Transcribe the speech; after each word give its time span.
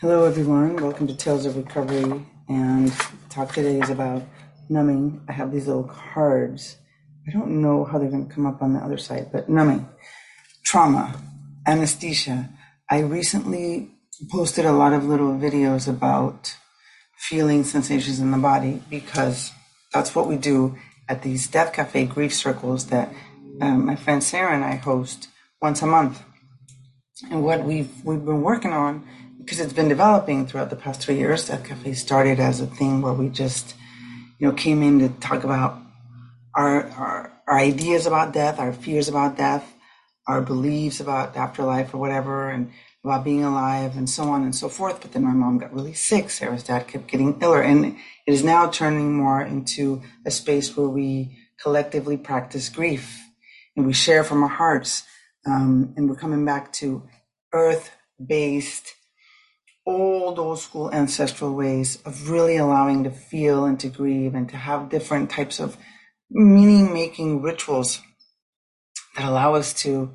Hello, 0.00 0.24
everyone. 0.24 0.76
Welcome 0.76 1.08
to 1.08 1.14
Tales 1.14 1.44
of 1.44 1.58
Recovery. 1.58 2.24
And 2.48 2.90
talk 3.28 3.52
today 3.52 3.78
is 3.80 3.90
about 3.90 4.22
numbing. 4.70 5.20
I 5.28 5.32
have 5.32 5.52
these 5.52 5.66
little 5.66 5.84
cards. 5.84 6.78
I 7.28 7.32
don't 7.32 7.60
know 7.60 7.84
how 7.84 7.98
they're 7.98 8.08
going 8.08 8.26
to 8.26 8.34
come 8.34 8.46
up 8.46 8.62
on 8.62 8.72
the 8.72 8.80
other 8.80 8.96
side, 8.96 9.28
but 9.30 9.50
numbing, 9.50 9.86
trauma, 10.64 11.20
anesthesia. 11.66 12.48
I 12.88 13.00
recently 13.00 13.90
posted 14.30 14.64
a 14.64 14.72
lot 14.72 14.94
of 14.94 15.04
little 15.04 15.34
videos 15.34 15.86
about 15.86 16.56
feeling 17.18 17.62
sensations 17.62 18.20
in 18.20 18.30
the 18.30 18.38
body 18.38 18.82
because 18.88 19.52
that's 19.92 20.14
what 20.14 20.26
we 20.26 20.38
do 20.38 20.78
at 21.10 21.20
these 21.20 21.46
Death 21.46 21.74
Cafe 21.74 22.06
grief 22.06 22.34
circles 22.34 22.86
that 22.86 23.12
um, 23.60 23.84
my 23.84 23.96
friend 23.96 24.24
Sarah 24.24 24.54
and 24.54 24.64
I 24.64 24.76
host 24.76 25.28
once 25.60 25.82
a 25.82 25.86
month. 25.86 26.22
And 27.30 27.44
what 27.44 27.64
we've 27.64 28.02
we've 28.02 28.24
been 28.24 28.40
working 28.40 28.72
on 28.72 29.06
because 29.50 29.64
it's 29.64 29.72
been 29.72 29.88
developing 29.88 30.46
throughout 30.46 30.70
the 30.70 30.76
past 30.76 31.00
three 31.00 31.16
years. 31.16 31.48
Death 31.48 31.64
Cafe 31.64 31.92
started 31.94 32.38
as 32.38 32.60
a 32.60 32.68
thing 32.68 33.02
where 33.02 33.12
we 33.12 33.28
just, 33.28 33.74
you 34.38 34.46
know, 34.46 34.54
came 34.54 34.80
in 34.80 35.00
to 35.00 35.08
talk 35.18 35.42
about 35.42 35.76
our, 36.54 36.84
our, 36.90 37.32
our 37.48 37.58
ideas 37.58 38.06
about 38.06 38.32
death, 38.32 38.60
our 38.60 38.72
fears 38.72 39.08
about 39.08 39.36
death, 39.36 39.74
our 40.28 40.40
beliefs 40.40 41.00
about 41.00 41.36
afterlife 41.36 41.92
or 41.92 41.98
whatever, 41.98 42.48
and 42.48 42.70
about 43.02 43.24
being 43.24 43.42
alive 43.42 43.96
and 43.96 44.08
so 44.08 44.22
on 44.28 44.44
and 44.44 44.54
so 44.54 44.68
forth. 44.68 45.00
But 45.00 45.14
then 45.14 45.24
my 45.24 45.32
mom 45.32 45.58
got 45.58 45.74
really 45.74 45.94
sick. 45.94 46.30
Sarah's 46.30 46.62
dad 46.62 46.86
kept 46.86 47.08
getting 47.08 47.42
iller. 47.42 47.60
And 47.60 47.86
it 48.28 48.32
is 48.32 48.44
now 48.44 48.70
turning 48.70 49.12
more 49.14 49.42
into 49.42 50.00
a 50.24 50.30
space 50.30 50.76
where 50.76 50.86
we 50.86 51.36
collectively 51.60 52.16
practice 52.16 52.68
grief 52.68 53.20
and 53.76 53.84
we 53.84 53.94
share 53.94 54.22
from 54.22 54.44
our 54.44 54.48
hearts. 54.48 55.02
Um, 55.44 55.92
and 55.96 56.08
we're 56.08 56.14
coming 56.14 56.44
back 56.44 56.72
to 56.74 57.02
earth 57.52 57.90
based 58.24 58.94
old, 59.90 60.38
old 60.38 60.58
school 60.58 60.92
ancestral 60.92 61.54
ways 61.54 61.98
of 62.04 62.30
really 62.30 62.56
allowing 62.56 63.04
to 63.04 63.10
feel 63.10 63.64
and 63.64 63.78
to 63.80 63.88
grieve 63.88 64.34
and 64.34 64.48
to 64.48 64.56
have 64.56 64.88
different 64.88 65.30
types 65.30 65.58
of 65.58 65.76
meaning 66.30 66.92
making 66.92 67.42
rituals 67.42 68.00
that 69.16 69.28
allow 69.28 69.54
us 69.54 69.74
to 69.74 70.12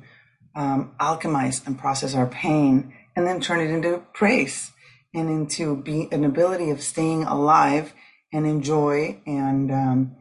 um, 0.54 0.94
alchemize 0.98 1.64
and 1.66 1.78
process 1.78 2.14
our 2.14 2.26
pain 2.26 2.94
and 3.14 3.26
then 3.26 3.40
turn 3.40 3.60
it 3.60 3.70
into 3.70 4.02
praise 4.14 4.72
and 5.14 5.28
into 5.28 5.76
be 5.76 6.08
an 6.10 6.24
ability 6.24 6.70
of 6.70 6.82
staying 6.82 7.24
alive 7.24 7.92
and 8.32 8.46
enjoy 8.46 9.20
and 9.26 9.70
um, 9.70 10.16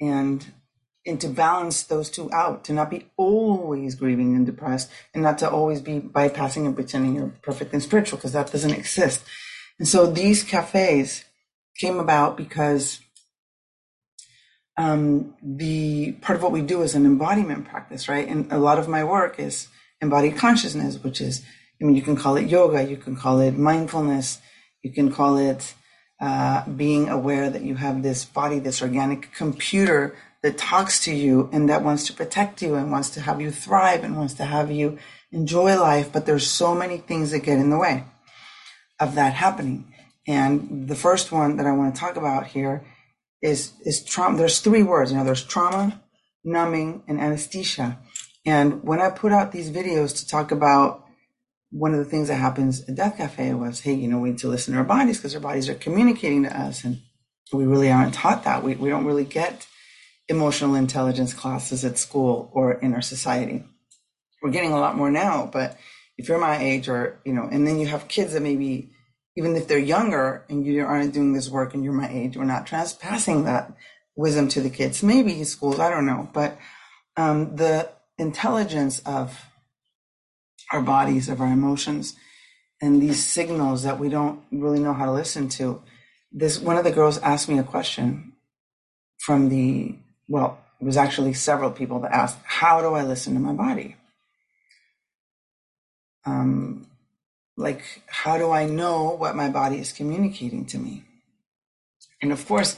and 0.00 0.52
and 1.04 1.20
to 1.20 1.28
balance 1.28 1.82
those 1.82 2.10
two 2.10 2.32
out, 2.32 2.64
to 2.64 2.72
not 2.72 2.90
be 2.90 3.06
always 3.16 3.94
grieving 3.94 4.36
and 4.36 4.46
depressed, 4.46 4.90
and 5.14 5.22
not 5.22 5.38
to 5.38 5.50
always 5.50 5.80
be 5.80 6.00
bypassing 6.00 6.64
and 6.64 6.74
pretending 6.74 7.16
you're 7.16 7.34
perfect 7.42 7.72
and 7.72 7.82
spiritual, 7.82 8.18
because 8.18 8.32
that 8.32 8.52
doesn't 8.52 8.72
exist. 8.72 9.22
And 9.78 9.88
so 9.88 10.06
these 10.06 10.44
cafes 10.44 11.24
came 11.76 11.98
about 11.98 12.36
because 12.36 13.00
um, 14.76 15.34
the 15.42 16.12
part 16.20 16.36
of 16.36 16.42
what 16.42 16.52
we 16.52 16.62
do 16.62 16.82
is 16.82 16.94
an 16.94 17.04
embodiment 17.04 17.68
practice, 17.68 18.08
right? 18.08 18.28
And 18.28 18.50
a 18.52 18.58
lot 18.58 18.78
of 18.78 18.88
my 18.88 19.04
work 19.04 19.38
is 19.38 19.68
embodied 20.00 20.36
consciousness, 20.36 21.02
which 21.02 21.20
is, 21.20 21.42
I 21.80 21.84
mean, 21.84 21.96
you 21.96 22.02
can 22.02 22.16
call 22.16 22.36
it 22.36 22.48
yoga, 22.48 22.82
you 22.82 22.96
can 22.96 23.16
call 23.16 23.40
it 23.40 23.56
mindfulness, 23.56 24.40
you 24.82 24.92
can 24.92 25.12
call 25.12 25.36
it 25.36 25.74
uh, 26.20 26.64
being 26.68 27.08
aware 27.08 27.50
that 27.50 27.62
you 27.62 27.74
have 27.74 28.02
this 28.02 28.24
body, 28.24 28.58
this 28.58 28.80
organic 28.80 29.32
computer 29.34 30.14
that 30.42 30.58
talks 30.58 31.04
to 31.04 31.14
you 31.14 31.48
and 31.52 31.68
that 31.68 31.84
wants 31.84 32.06
to 32.06 32.12
protect 32.12 32.62
you 32.62 32.74
and 32.74 32.90
wants 32.90 33.10
to 33.10 33.20
have 33.20 33.40
you 33.40 33.50
thrive 33.50 34.04
and 34.04 34.16
wants 34.16 34.34
to 34.34 34.44
have 34.44 34.70
you 34.70 34.98
enjoy 35.30 35.78
life. 35.80 36.12
But 36.12 36.26
there's 36.26 36.46
so 36.46 36.74
many 36.74 36.98
things 36.98 37.30
that 37.30 37.40
get 37.40 37.58
in 37.58 37.70
the 37.70 37.78
way 37.78 38.04
of 38.98 39.14
that 39.14 39.34
happening. 39.34 39.92
And 40.26 40.88
the 40.88 40.94
first 40.94 41.32
one 41.32 41.56
that 41.56 41.66
I 41.66 41.72
want 41.72 41.94
to 41.94 42.00
talk 42.00 42.16
about 42.16 42.46
here 42.48 42.84
is, 43.40 43.72
is 43.84 44.04
trauma. 44.04 44.36
There's 44.36 44.60
three 44.60 44.82
words, 44.82 45.10
you 45.10 45.18
know, 45.18 45.24
there's 45.24 45.44
trauma, 45.44 46.00
numbing, 46.44 47.02
and 47.08 47.20
anesthesia. 47.20 47.98
And 48.44 48.82
when 48.82 49.00
I 49.00 49.10
put 49.10 49.32
out 49.32 49.52
these 49.52 49.70
videos 49.70 50.16
to 50.18 50.26
talk 50.26 50.50
about 50.50 51.06
one 51.70 51.92
of 51.92 51.98
the 51.98 52.04
things 52.04 52.28
that 52.28 52.34
happens 52.34 52.82
at 52.88 52.94
Death 52.96 53.16
Cafe 53.16 53.54
was, 53.54 53.80
hey, 53.80 53.94
you 53.94 54.06
know, 54.06 54.18
we 54.18 54.30
need 54.30 54.38
to 54.38 54.48
listen 54.48 54.74
to 54.74 54.78
our 54.78 54.84
bodies 54.84 55.18
because 55.18 55.34
our 55.34 55.40
bodies 55.40 55.68
are 55.68 55.74
communicating 55.74 56.42
to 56.42 56.56
us. 56.56 56.84
And 56.84 57.00
we 57.52 57.64
really 57.64 57.90
aren't 57.90 58.14
taught 58.14 58.44
that. 58.44 58.62
We, 58.62 58.74
we 58.74 58.90
don't 58.90 59.06
really 59.06 59.24
get 59.24 59.66
emotional 60.32 60.74
intelligence 60.74 61.32
classes 61.32 61.84
at 61.84 61.98
school 61.98 62.50
or 62.52 62.72
in 62.72 62.94
our 62.94 63.02
society. 63.02 63.62
We're 64.42 64.50
getting 64.50 64.72
a 64.72 64.80
lot 64.80 64.96
more 64.96 65.10
now, 65.10 65.48
but 65.52 65.78
if 66.18 66.28
you're 66.28 66.38
my 66.38 66.58
age 66.58 66.88
or, 66.88 67.20
you 67.24 67.32
know, 67.32 67.48
and 67.50 67.66
then 67.66 67.78
you 67.78 67.86
have 67.86 68.08
kids 68.08 68.32
that 68.32 68.42
maybe, 68.42 68.90
even 69.36 69.54
if 69.54 69.68
they're 69.68 69.78
younger 69.78 70.44
and 70.48 70.66
you 70.66 70.84
aren't 70.84 71.14
doing 71.14 71.32
this 71.32 71.48
work 71.48 71.74
and 71.74 71.84
you're 71.84 71.92
my 71.92 72.08
age, 72.08 72.36
we're 72.36 72.44
not 72.44 72.66
transpassing 72.66 73.44
that 73.44 73.72
wisdom 74.16 74.48
to 74.48 74.60
the 74.60 74.70
kids. 74.70 75.02
Maybe 75.02 75.44
schools, 75.44 75.78
I 75.78 75.90
don't 75.90 76.06
know, 76.06 76.28
but 76.32 76.58
um, 77.16 77.56
the 77.56 77.88
intelligence 78.18 78.98
of 79.00 79.46
our 80.72 80.82
bodies, 80.82 81.28
of 81.28 81.40
our 81.40 81.52
emotions, 81.52 82.16
and 82.80 83.00
these 83.00 83.24
signals 83.24 83.84
that 83.84 83.98
we 83.98 84.08
don't 84.08 84.42
really 84.50 84.80
know 84.80 84.94
how 84.94 85.06
to 85.06 85.12
listen 85.12 85.48
to. 85.48 85.82
This 86.32 86.58
one 86.58 86.76
of 86.78 86.84
the 86.84 86.90
girls 86.90 87.18
asked 87.18 87.48
me 87.48 87.58
a 87.58 87.62
question 87.62 88.32
from 89.18 89.50
the 89.50 89.96
well, 90.28 90.58
it 90.80 90.84
was 90.84 90.96
actually 90.96 91.34
several 91.34 91.70
people 91.70 92.00
that 92.00 92.12
asked, 92.12 92.38
How 92.44 92.80
do 92.80 92.94
I 92.94 93.02
listen 93.02 93.34
to 93.34 93.40
my 93.40 93.52
body? 93.52 93.96
Um, 96.24 96.86
like, 97.56 98.02
how 98.06 98.38
do 98.38 98.50
I 98.50 98.64
know 98.64 99.10
what 99.10 99.36
my 99.36 99.48
body 99.48 99.78
is 99.78 99.92
communicating 99.92 100.64
to 100.66 100.78
me? 100.78 101.04
And 102.20 102.32
of 102.32 102.46
course, 102.46 102.76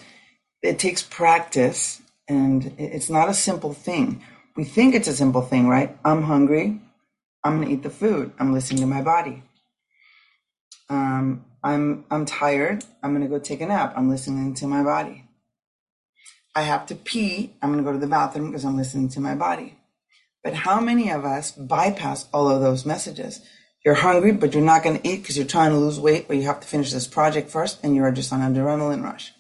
it 0.62 0.78
takes 0.78 1.02
practice 1.02 2.00
and 2.28 2.74
it's 2.78 3.10
not 3.10 3.28
a 3.28 3.34
simple 3.34 3.74
thing. 3.74 4.22
We 4.56 4.64
think 4.64 4.94
it's 4.94 5.08
a 5.08 5.14
simple 5.14 5.42
thing, 5.42 5.68
right? 5.68 5.96
I'm 6.04 6.22
hungry. 6.22 6.80
I'm 7.42 7.56
going 7.56 7.68
to 7.68 7.74
eat 7.74 7.82
the 7.82 7.90
food. 7.90 8.32
I'm 8.38 8.54
listening 8.54 8.80
to 8.80 8.86
my 8.86 9.02
body. 9.02 9.42
Um, 10.88 11.44
I'm, 11.62 12.04
I'm 12.10 12.24
tired. 12.24 12.84
I'm 13.02 13.10
going 13.10 13.22
to 13.22 13.28
go 13.28 13.38
take 13.38 13.60
a 13.60 13.66
nap. 13.66 13.94
I'm 13.96 14.08
listening 14.08 14.54
to 14.54 14.66
my 14.66 14.82
body. 14.82 15.23
I 16.54 16.62
have 16.62 16.86
to 16.86 16.94
pee. 16.94 17.54
I'm 17.60 17.72
going 17.72 17.84
to 17.84 17.88
go 17.88 17.92
to 17.92 17.98
the 17.98 18.06
bathroom 18.06 18.50
because 18.50 18.64
I'm 18.64 18.76
listening 18.76 19.08
to 19.10 19.20
my 19.20 19.34
body. 19.34 19.78
But 20.42 20.54
how 20.54 20.80
many 20.80 21.10
of 21.10 21.24
us 21.24 21.52
bypass 21.52 22.28
all 22.32 22.48
of 22.48 22.60
those 22.60 22.86
messages? 22.86 23.40
You're 23.84 23.94
hungry, 23.94 24.32
but 24.32 24.54
you're 24.54 24.62
not 24.62 24.82
going 24.82 24.98
to 24.98 25.08
eat 25.08 25.22
because 25.22 25.36
you're 25.36 25.46
trying 25.46 25.70
to 25.70 25.78
lose 25.78 25.98
weight, 25.98 26.28
but 26.28 26.36
you 26.36 26.44
have 26.44 26.60
to 26.60 26.66
finish 26.66 26.92
this 26.92 27.06
project 27.06 27.50
first 27.50 27.80
and 27.82 27.94
you 27.94 28.02
are 28.04 28.12
just 28.12 28.32
on 28.32 28.40
an 28.40 28.54
adrenaline 28.54 29.02
rush. 29.02 29.32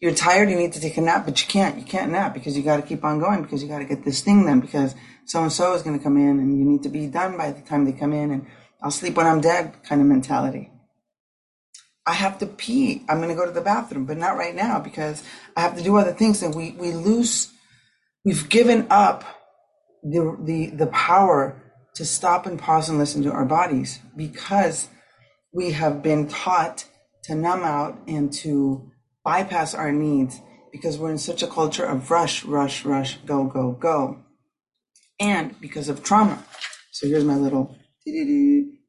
You're 0.00 0.14
tired, 0.14 0.50
you 0.50 0.56
need 0.56 0.72
to 0.74 0.80
take 0.80 0.98
a 0.98 1.00
nap, 1.00 1.24
but 1.24 1.40
you 1.40 1.48
can't. 1.48 1.78
You 1.78 1.84
can't 1.84 2.12
nap 2.12 2.34
because 2.34 2.56
you 2.56 2.62
got 2.62 2.76
to 2.76 2.82
keep 2.82 3.04
on 3.04 3.20
going 3.20 3.42
because 3.42 3.62
you 3.62 3.68
got 3.68 3.78
to 3.78 3.86
get 3.86 4.04
this 4.04 4.20
thing 4.20 4.44
done 4.44 4.60
because 4.60 4.94
so 5.24 5.42
and 5.42 5.52
so 5.52 5.74
is 5.74 5.82
going 5.82 5.96
to 5.96 6.02
come 6.02 6.16
in 6.16 6.38
and 6.38 6.58
you 6.58 6.64
need 6.64 6.82
to 6.82 6.90
be 6.90 7.06
done 7.06 7.38
by 7.38 7.52
the 7.52 7.62
time 7.62 7.84
they 7.84 7.92
come 7.92 8.12
in 8.12 8.30
and 8.30 8.46
I'll 8.82 8.90
sleep 8.90 9.16
when 9.16 9.26
I'm 9.26 9.40
dead 9.40 9.82
kind 9.84 10.02
of 10.02 10.06
mentality. 10.06 10.70
I 12.06 12.12
have 12.12 12.38
to 12.38 12.46
pee. 12.46 13.04
I'm 13.08 13.18
going 13.18 13.30
to 13.30 13.34
go 13.34 13.46
to 13.46 13.52
the 13.52 13.60
bathroom, 13.60 14.04
but 14.04 14.18
not 14.18 14.36
right 14.36 14.54
now 14.54 14.78
because 14.78 15.22
I 15.56 15.60
have 15.60 15.76
to 15.76 15.82
do 15.82 15.96
other 15.96 16.12
things. 16.12 16.42
And 16.42 16.54
we, 16.54 16.72
we 16.72 16.92
lose, 16.92 17.50
we've 18.24 18.48
given 18.48 18.86
up 18.90 19.24
the, 20.02 20.36
the, 20.44 20.66
the 20.66 20.86
power 20.88 21.60
to 21.94 22.04
stop 22.04 22.44
and 22.46 22.58
pause 22.58 22.88
and 22.88 22.98
listen 22.98 23.22
to 23.22 23.32
our 23.32 23.46
bodies 23.46 24.00
because 24.16 24.88
we 25.52 25.70
have 25.72 26.02
been 26.02 26.28
taught 26.28 26.84
to 27.24 27.34
numb 27.34 27.62
out 27.62 27.98
and 28.06 28.32
to 28.32 28.90
bypass 29.24 29.74
our 29.74 29.92
needs 29.92 30.40
because 30.72 30.98
we're 30.98 31.10
in 31.10 31.18
such 31.18 31.42
a 31.42 31.46
culture 31.46 31.84
of 31.84 32.10
rush, 32.10 32.44
rush, 32.44 32.84
rush, 32.84 33.16
go, 33.18 33.44
go, 33.44 33.72
go. 33.72 34.18
And 35.20 35.58
because 35.60 35.88
of 35.88 36.02
trauma. 36.02 36.44
So 36.90 37.06
here's 37.06 37.24
my 37.24 37.36
little 37.36 37.76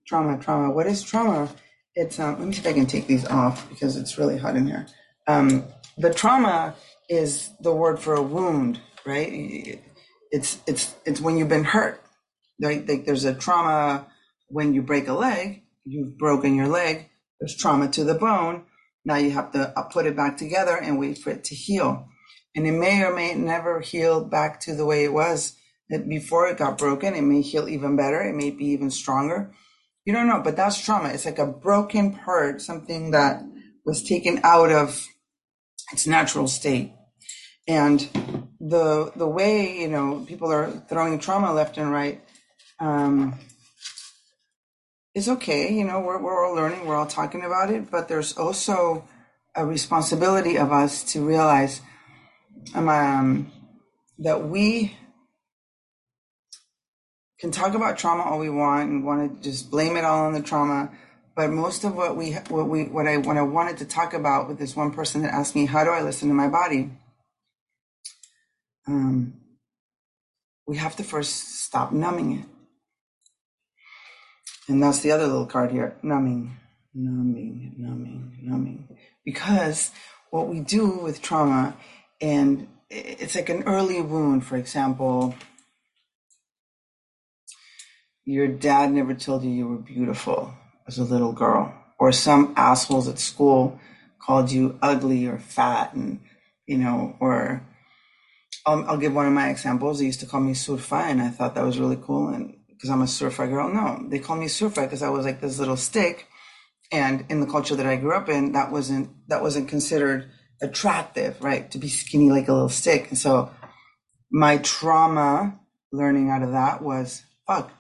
trauma, 0.06 0.38
trauma. 0.40 0.74
What 0.74 0.88
is 0.88 1.04
trauma? 1.04 1.50
It's 1.96 2.20
um, 2.20 2.38
let 2.40 2.48
me 2.48 2.54
see 2.54 2.60
if 2.60 2.68
I 2.68 2.74
can 2.74 2.86
take 2.86 3.08
these 3.08 3.26
off 3.26 3.68
because 3.70 3.96
it's 3.96 4.18
really 4.18 4.38
hot 4.38 4.56
in 4.56 4.68
here. 4.68 4.86
Um, 5.28 5.66
the 5.98 6.14
trauma 6.14 6.76
is 7.10 7.52
the 7.62 7.74
word 7.74 8.00
for 8.00 8.16
a 8.16 8.22
wound, 8.22 8.82
right? 9.06 9.80
It's 10.32 10.60
it's 10.68 10.96
it's 11.06 11.22
when 11.22 11.38
you've 11.38 11.50
been 11.50 11.64
hurt. 11.64 12.02
Right? 12.62 12.88
Like 12.88 13.06
there's 13.06 13.26
a 13.26 13.34
trauma 13.34 14.08
when 14.48 14.74
you 14.74 14.82
break 14.82 15.08
a 15.08 15.14
leg. 15.14 15.64
You've 15.84 16.18
broken 16.18 16.56
your 16.56 16.68
leg. 16.68 17.10
There's 17.40 17.56
trauma 17.56 17.90
to 17.90 18.04
the 18.04 18.16
bone. 18.16 18.64
Now 19.04 19.18
you 19.18 19.32
have 19.32 19.52
to 19.52 19.78
uh, 19.78 19.84
put 19.84 20.06
it 20.06 20.16
back 20.16 20.38
together 20.38 20.76
and 20.76 21.00
wait 21.00 21.18
for 21.18 21.32
it 21.32 21.44
to 21.46 21.56
heal. 21.56 22.08
And 22.56 22.66
it 22.66 22.72
may 22.72 23.04
or 23.04 23.14
may 23.14 23.36
never 23.36 23.82
heal 23.82 24.24
back 24.24 24.62
to 24.62 24.74
the 24.74 24.86
way 24.86 25.04
it 25.04 25.14
was 25.14 25.58
before 26.08 26.48
it 26.48 26.58
got 26.58 26.78
broken. 26.78 27.14
It 27.14 27.22
may 27.22 27.42
heal 27.42 27.68
even 27.68 27.98
better. 27.98 28.22
It 28.22 28.36
may 28.36 28.52
be 28.52 28.68
even 28.68 28.90
stronger 28.90 29.52
you 30.06 30.13
don't 30.13 30.28
know, 30.28 30.42
but 30.44 30.56
that's 30.56 30.84
trauma. 30.84 31.10
It's 31.10 31.25
like 31.25 31.40
a 31.40 31.48
broken 31.48 32.13
part, 32.13 32.62
something 32.62 33.12
that 33.12 33.44
was 33.86 34.04
taken 34.04 34.40
out 34.44 34.72
of 34.72 35.06
its 35.92 36.07
natural 36.07 36.48
state. 36.48 36.94
And 37.68 38.00
the 38.60 39.12
the 39.16 39.28
way 39.28 39.81
you 39.81 39.88
know 39.88 40.24
people 40.28 40.52
are 40.52 40.69
throwing 40.88 41.19
trauma 41.19 41.54
left 41.54 41.78
and 41.78 41.92
right, 41.92 42.22
um, 42.80 43.40
is 45.16 45.30
okay. 45.30 45.74
You 45.74 45.86
know, 45.86 46.02
we're, 46.02 46.22
we're 46.22 46.46
all 46.46 46.54
learning, 46.54 46.86
we're 46.86 46.98
all 46.98 47.08
talking 47.08 47.44
about 47.44 47.72
it, 47.72 47.90
but 47.90 48.08
there's 48.08 48.38
also 48.38 49.08
a 49.56 49.66
responsibility 49.66 50.58
of 50.58 50.72
us 50.72 51.04
to 51.13 51.25
realize 51.25 51.81
um, 52.75 53.51
that 54.19 54.48
we 54.48 54.98
can 57.40 57.52
talk 57.52 57.74
about 57.74 57.98
trauma 57.98 58.24
all 58.24 58.40
we 58.40 58.50
want 58.50 58.90
and 58.90 59.06
want 59.06 59.36
to 59.36 59.50
just 59.50 59.70
blame 59.70 59.98
it 59.98 60.06
all 60.06 60.26
on 60.26 60.34
the 60.34 60.42
trauma. 60.42 60.92
But 61.36 61.50
most 61.50 61.84
of 61.84 61.96
what 61.96 62.16
we, 62.16 62.34
what 62.50 62.70
we, 62.70 62.86
what 62.86 63.08
I, 63.08 63.18
what 63.18 63.36
I 63.36 63.42
wanted 63.42 63.78
to 63.80 63.86
talk 63.86 64.14
about 64.14 64.48
with 64.48 64.58
this 64.58 64.76
one 64.76 64.92
person 64.92 65.22
that 65.24 65.34
asked 65.34 65.54
me, 65.54 65.66
how 65.66 65.84
do 65.84 65.90
I 65.90 66.02
listen 66.02 66.30
to 66.30 66.34
my 66.34 66.48
body? 66.48 66.92
Um, 68.88 69.34
we 70.66 70.78
have 70.78 70.96
to 70.96 71.04
first 71.04 71.64
stop 71.64 71.92
numbing 71.92 72.40
it. 72.40 72.46
And 74.68 74.82
that's 74.82 75.02
the 75.02 75.12
other 75.12 75.28
little 75.28 75.46
card 75.46 75.72
here 75.72 75.96
numbing, 76.02 76.58
numbing, 76.94 77.76
numbing, 77.78 78.40
numbing. 78.42 78.98
Because 79.24 79.92
what 80.32 80.48
we 80.48 80.62
do 80.62 80.88
with 80.88 81.22
trauma, 81.22 81.76
and 82.22 82.68
it's 82.90 83.36
like 83.36 83.50
an 83.50 83.64
early 83.64 84.02
wound, 84.02 84.46
for 84.46 84.58
example, 84.58 85.36
your 88.25 88.48
dad 88.48 88.92
never 88.92 89.13
told 89.13 89.44
you 89.44 89.51
you 89.51 89.68
were 89.68 89.77
beautiful 89.77 90.54
as 90.88 90.98
a 90.98 91.04
little 91.04 91.31
girl, 91.31 91.74
or 92.00 92.12
some 92.12 92.54
assholes 92.57 93.07
at 93.07 93.19
school 93.19 93.80
called 94.19 94.51
you 94.51 94.77
ugly 94.81 95.27
or 95.27 95.38
fat, 95.38 95.94
and 95.94 96.19
you 96.66 96.77
know, 96.77 97.16
or 97.19 97.63
um, 98.66 98.86
I'll 98.88 98.98
give 98.98 99.13
one 99.13 99.27
of 99.27 99.33
my 99.33 99.50
examples. 99.50 100.00
They 100.00 100.06
used 100.06 100.19
to 100.22 100.25
call 100.25 100.42
me 100.42 100.54
surfa, 100.54 101.04
and 101.04 101.22
I 101.22 101.30
thought 101.30 101.56
that 101.56 101.63
was 101.63 101.80
really 101.80 102.00
cool, 102.01 102.30
and 102.30 102.56
because 102.68 102.89
I'm 102.89 103.04
a 103.04 103.07
surfer 103.07 103.48
girl. 103.48 103.72
No, 103.72 104.04
they 104.10 104.19
called 104.19 104.39
me 104.39 104.48
surfa 104.48 104.83
because 104.83 105.04
I 105.04 105.10
was 105.10 105.25
like 105.25 105.39
this 105.39 105.60
little 105.60 105.77
stick, 105.77 106.27
and 106.92 107.25
in 107.30 107.42
the 107.42 107.48
culture 107.48 107.75
that 107.75 107.86
I 107.86 107.95
grew 107.95 108.16
up 108.16 108.27
in, 108.27 108.54
that 108.54 108.72
wasn't 108.72 109.10
that 109.30 109.44
wasn't 109.44 109.69
considered 109.69 110.31
attractive, 110.63 111.42
right? 111.44 111.69
To 111.72 111.77
be 111.77 111.89
skinny 111.89 112.31
like 112.31 112.48
a 112.48 112.54
little 112.54 112.69
stick, 112.69 113.10
and 113.10 113.18
so 113.18 113.51
my 114.31 114.57
trauma 114.57 115.60
learning 115.92 116.31
out 116.31 116.42
of 116.42 116.51
that 116.54 116.81
was 116.81 117.24
fuck 117.48 117.72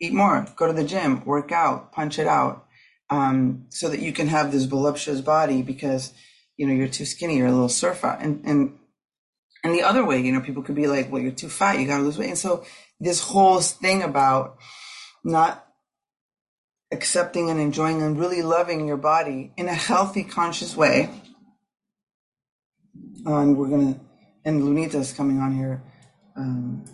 eat 0.00 0.12
more, 0.12 0.46
go 0.56 0.66
to 0.66 0.72
the 0.72 0.84
gym, 0.84 1.24
work 1.24 1.52
out, 1.52 1.92
punch 1.92 2.18
it 2.18 2.26
out, 2.26 2.66
um, 3.10 3.66
so 3.68 3.88
that 3.88 4.00
you 4.00 4.12
can 4.12 4.28
have 4.28 4.52
this 4.52 4.64
voluptuous 4.64 5.20
body 5.20 5.62
because 5.62 6.12
you 6.56 6.66
know 6.66 6.72
you're 6.72 6.88
too 6.88 7.04
skinny, 7.04 7.36
you're 7.36 7.48
a 7.48 7.52
little 7.52 7.68
surfer, 7.68 8.16
and 8.20 8.42
and 8.44 8.78
and 9.62 9.74
the 9.74 9.82
other 9.82 10.04
way, 10.04 10.20
you 10.20 10.30
know, 10.30 10.42
people 10.42 10.62
could 10.62 10.74
be 10.74 10.86
like, 10.86 11.10
well, 11.10 11.22
you're 11.22 11.32
too 11.32 11.48
fat, 11.48 11.78
you 11.78 11.86
got 11.86 11.96
to 11.96 12.02
lose 12.02 12.18
weight, 12.18 12.28
and 12.28 12.38
so 12.38 12.64
this 13.00 13.20
whole 13.20 13.60
thing 13.60 14.02
about 14.02 14.58
not 15.24 15.66
accepting 16.92 17.50
and 17.50 17.58
enjoying 17.58 18.02
and 18.02 18.18
really 18.18 18.42
loving 18.42 18.86
your 18.86 18.96
body 18.96 19.52
in 19.56 19.68
a 19.68 19.74
healthy, 19.74 20.22
conscious 20.22 20.76
way. 20.76 21.10
And 23.26 23.56
we're 23.56 23.68
gonna, 23.68 23.98
and 24.44 24.62
Lunita's 24.62 25.12
coming 25.12 25.40
on 25.40 25.56
here. 25.56 25.82
Um, 26.36 26.84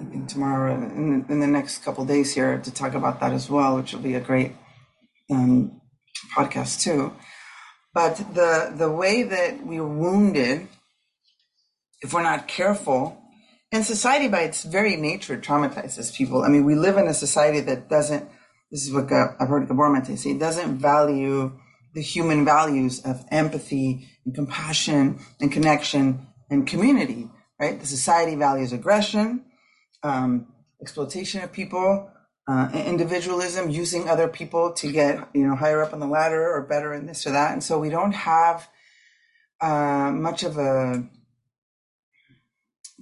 I 0.00 0.04
think 0.04 0.28
tomorrow 0.28 0.74
in 0.74 1.20
the, 1.26 1.32
in 1.32 1.40
the 1.40 1.46
next 1.46 1.84
couple 1.84 2.04
days 2.04 2.34
here 2.34 2.58
to 2.58 2.70
talk 2.72 2.94
about 2.94 3.20
that 3.20 3.32
as 3.32 3.50
well, 3.50 3.76
which 3.76 3.92
will 3.92 4.00
be 4.00 4.14
a 4.14 4.20
great 4.20 4.52
um, 5.30 5.80
podcast 6.36 6.80
too. 6.80 7.12
But 7.92 8.16
the 8.34 8.72
the 8.74 8.90
way 8.90 9.22
that 9.24 9.66
we're 9.66 9.86
wounded, 9.86 10.68
if 12.00 12.14
we're 12.14 12.22
not 12.22 12.48
careful, 12.48 13.20
and 13.72 13.84
society 13.84 14.28
by 14.28 14.42
its 14.42 14.62
very 14.62 14.96
nature 14.96 15.36
traumatizes 15.36 16.14
people. 16.14 16.42
I 16.42 16.48
mean, 16.48 16.64
we 16.64 16.74
live 16.76 16.96
in 16.96 17.08
a 17.08 17.14
society 17.14 17.60
that 17.60 17.88
doesn't. 17.88 18.28
This 18.70 18.86
is 18.86 18.92
what 18.92 19.12
I've 19.12 19.48
heard 19.48 19.68
Gabor 19.68 19.90
Mate 19.90 20.18
say. 20.18 20.38
Doesn't 20.38 20.78
value 20.78 21.58
the 21.92 22.00
human 22.00 22.44
values 22.44 23.00
of 23.04 23.24
empathy 23.30 24.08
and 24.24 24.34
compassion 24.34 25.18
and 25.40 25.50
connection 25.50 26.26
and 26.48 26.66
community. 26.66 27.28
Right? 27.58 27.78
The 27.78 27.86
society 27.86 28.36
values 28.36 28.72
aggression 28.72 29.44
um, 30.02 30.46
exploitation 30.80 31.42
of 31.42 31.52
people, 31.52 32.10
uh, 32.48 32.68
individualism, 32.72 33.70
using 33.70 34.08
other 34.08 34.28
people 34.28 34.72
to 34.72 34.90
get 34.90 35.28
you 35.34 35.46
know 35.46 35.54
higher 35.54 35.82
up 35.82 35.92
on 35.92 36.00
the 36.00 36.06
ladder 36.06 36.48
or 36.48 36.62
better 36.62 36.92
in 36.94 37.06
this 37.06 37.26
or 37.26 37.32
that, 37.32 37.52
and 37.52 37.62
so 37.62 37.78
we 37.78 37.90
don't 37.90 38.12
have 38.12 38.68
uh, 39.60 40.10
much 40.12 40.42
of 40.42 40.56
a 40.58 41.04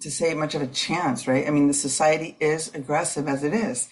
to 0.01 0.11
say 0.11 0.35
much 0.35 0.55
of 0.55 0.63
a 0.63 0.67
chance, 0.67 1.27
right? 1.27 1.47
I 1.47 1.51
mean, 1.51 1.67
the 1.67 1.75
society 1.75 2.37
is 2.41 2.73
aggressive 2.75 3.27
as 3.27 3.43
it 3.43 3.53
is, 3.53 3.89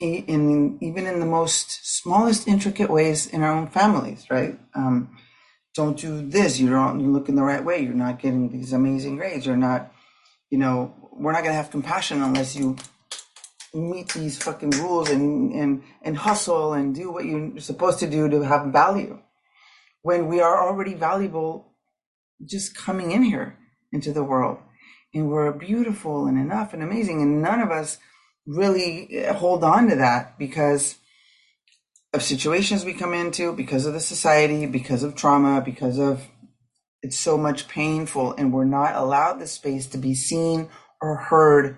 in, 0.00 0.24
in 0.26 0.78
even 0.80 1.06
in 1.06 1.20
the 1.20 1.26
most 1.26 1.86
smallest 1.86 2.46
intricate 2.46 2.90
ways 2.90 3.26
in 3.26 3.42
our 3.42 3.52
own 3.52 3.68
families, 3.68 4.26
right? 4.30 4.58
Um, 4.74 5.16
don't 5.74 5.98
do 5.98 6.26
this. 6.26 6.58
You 6.58 6.70
don't 6.70 7.12
look 7.12 7.28
in 7.28 7.36
the 7.36 7.42
right 7.42 7.64
way. 7.64 7.80
You're 7.80 7.94
not 7.94 8.18
getting 8.18 8.50
these 8.50 8.72
amazing 8.72 9.16
grades. 9.16 9.46
You're 9.46 9.56
not, 9.56 9.92
you 10.50 10.58
know, 10.58 11.05
we're 11.18 11.32
not 11.32 11.42
going 11.42 11.52
to 11.52 11.62
have 11.62 11.70
compassion 11.70 12.22
unless 12.22 12.54
you 12.56 12.76
meet 13.74 14.08
these 14.12 14.42
fucking 14.42 14.70
rules 14.70 15.10
and, 15.10 15.52
and, 15.52 15.82
and 16.02 16.16
hustle 16.16 16.72
and 16.72 16.94
do 16.94 17.10
what 17.10 17.24
you're 17.24 17.58
supposed 17.58 17.98
to 17.98 18.08
do 18.08 18.28
to 18.28 18.40
have 18.42 18.72
value. 18.72 19.18
When 20.02 20.28
we 20.28 20.40
are 20.40 20.66
already 20.66 20.94
valuable 20.94 21.72
just 22.44 22.76
coming 22.76 23.12
in 23.12 23.22
here 23.22 23.58
into 23.92 24.12
the 24.12 24.24
world. 24.24 24.58
And 25.14 25.28
we're 25.28 25.52
beautiful 25.52 26.26
and 26.26 26.38
enough 26.38 26.74
and 26.74 26.82
amazing. 26.82 27.22
And 27.22 27.40
none 27.40 27.60
of 27.60 27.70
us 27.70 27.98
really 28.46 29.08
eh, 29.16 29.32
hold 29.32 29.64
on 29.64 29.88
to 29.88 29.96
that 29.96 30.38
because 30.38 30.96
of 32.12 32.22
situations 32.22 32.84
we 32.84 32.92
come 32.92 33.14
into, 33.14 33.52
because 33.52 33.86
of 33.86 33.94
the 33.94 34.00
society, 34.00 34.66
because 34.66 35.02
of 35.02 35.14
trauma, 35.14 35.60
because 35.60 35.98
of 35.98 36.28
it's 37.02 37.18
so 37.18 37.38
much 37.38 37.68
painful. 37.68 38.34
And 38.34 38.52
we're 38.52 38.64
not 38.64 38.94
allowed 38.94 39.38
the 39.38 39.46
space 39.46 39.86
to 39.88 39.98
be 39.98 40.14
seen 40.14 40.68
or 41.00 41.16
heard 41.16 41.76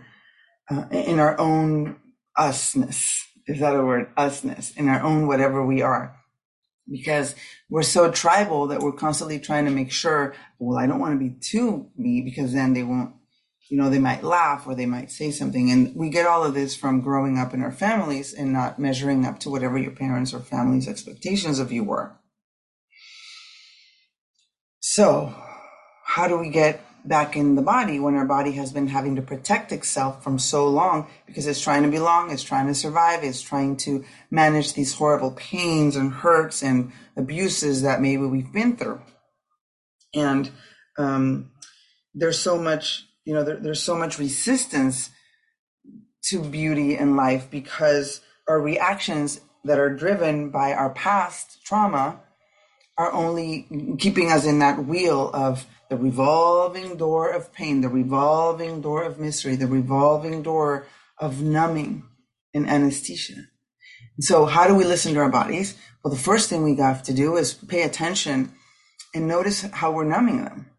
uh, 0.71 0.85
in 0.91 1.19
our 1.19 1.39
own 1.39 1.97
usness. 2.39 3.23
Is 3.47 3.61
that 3.61 3.75
a 3.75 3.83
word? 3.83 4.15
Usness, 4.17 4.77
in 4.77 4.89
our 4.89 5.03
own 5.03 5.27
whatever 5.27 5.65
we 5.65 5.83
are. 5.83 6.15
Because 6.91 7.35
we're 7.69 7.83
so 7.83 8.11
tribal 8.11 8.69
that 8.69 8.81
we're 8.81 8.93
constantly 8.93 9.39
trying 9.39 9.67
to 9.67 9.71
make 9.71 9.91
sure, 9.91 10.35
well, 10.59 10.79
I 10.79 10.87
don't 10.87 11.01
want 11.01 11.15
to 11.15 11.19
be 11.19 11.35
too 11.39 11.91
me 11.97 12.23
because 12.23 12.53
then 12.53 12.73
they 12.73 12.83
won't, 12.83 13.15
you 13.69 13.77
know, 13.77 13.91
they 13.91 13.99
might 13.99 14.23
laugh 14.23 14.67
or 14.67 14.75
they 14.75 14.87
might 14.87 15.11
say 15.11 15.31
something. 15.31 15.71
And 15.71 15.95
we 15.95 16.09
get 16.09 16.27
all 16.27 16.45
of 16.45 16.55
this 16.55 16.75
from 16.75 17.03
growing 17.03 17.37
up 17.39 17.53
in 17.53 17.63
our 17.63 17.73
families 17.73 18.33
and 18.33 18.53
not 18.53 18.79
measuring 18.79 19.27
up 19.27 19.39
to 19.41 19.51
whatever 19.51 19.77
your 19.77 19.91
parents 19.91 20.33
or 20.33 20.41
family's 20.41 20.89
expectations 20.89 21.59
of 21.59 21.73
you 21.73 21.85
were. 21.85 22.17
So, 24.81 25.35
how 26.05 26.27
do 26.27 26.39
we 26.39 26.49
get 26.49 26.83
back 27.05 27.37
in 27.37 27.55
the 27.55 27.63
body 27.63 27.99
when 27.99 28.15
our 28.15 28.25
body 28.25 28.53
has 28.53 28.73
been 28.73 28.89
having 28.89 29.17
to 29.17 29.23
protect 29.23 29.73
itself 29.73 30.23
from 30.23 30.39
so 30.39 30.69
long 30.69 31.07
because 31.27 31.47
it's 31.47 31.61
trying 31.61 31.83
to 31.83 31.89
belong, 31.89 32.31
it's 32.31 32.43
trying 32.43 32.67
to 32.67 32.75
survive, 32.75 33.25
it's 33.25 33.41
trying 33.41 33.77
to 33.77 34.05
manage 34.31 34.75
these 34.75 34.95
horrible 34.95 35.33
pains 35.33 35.97
and 35.97 36.13
hurts 36.13 36.63
and 36.63 36.93
abuses 37.17 37.83
that 37.83 38.01
maybe 38.01 38.23
we've 38.23 38.53
been 38.53 38.77
through. 38.77 39.01
And 40.15 40.51
um, 40.99 41.51
there's 42.15 42.39
so 42.39 42.59
much, 42.59 43.07
you 43.25 43.35
know, 43.35 43.45
there, 43.45 43.57
there's 43.57 43.83
so 43.83 43.97
much 43.97 44.19
resistance 44.19 45.11
to 46.25 46.43
beauty 46.43 46.97
and 46.97 47.17
life 47.17 47.51
because 47.51 48.21
our 48.49 48.61
reactions 48.61 49.41
that 49.65 49.79
are 49.79 49.95
driven 49.95 50.51
by 50.51 50.73
our 50.73 50.91
past 50.91 51.65
trauma 51.65 52.21
are 52.99 53.13
only 53.13 53.67
keeping 53.99 54.31
us 54.31 54.45
in 54.45 54.59
that 54.59 54.85
wheel 54.85 55.31
of 55.33 55.67
the 55.89 55.97
revolving 55.97 56.97
door 56.97 57.31
of 57.31 57.53
pain, 57.53 57.81
the 57.81 57.89
revolving 57.89 58.81
door 58.81 59.05
of 59.05 59.19
misery, 59.19 59.55
the 59.55 59.69
revolving 59.69 60.43
door 60.43 60.87
of 61.17 61.41
numbing 61.41 62.03
and 62.53 62.69
anesthesia. 62.69 63.47
So, 64.21 64.47
how 64.47 64.67
do 64.67 64.75
we 64.75 64.85
listen 64.85 65.15
to 65.15 65.21
our 65.21 65.31
bodies? 65.31 65.79
Well, 66.03 66.13
the 66.13 66.21
first 66.21 66.51
thing 66.51 66.65
we 66.65 66.77
have 66.77 67.05
to 67.05 67.15
do 67.15 67.37
is 67.37 67.55
pay 67.55 67.83
attention 67.83 68.53
and 69.15 69.29
notice 69.29 69.63
how 69.63 69.93
we're 69.93 70.05
numbing 70.05 70.45
them. 70.45 70.71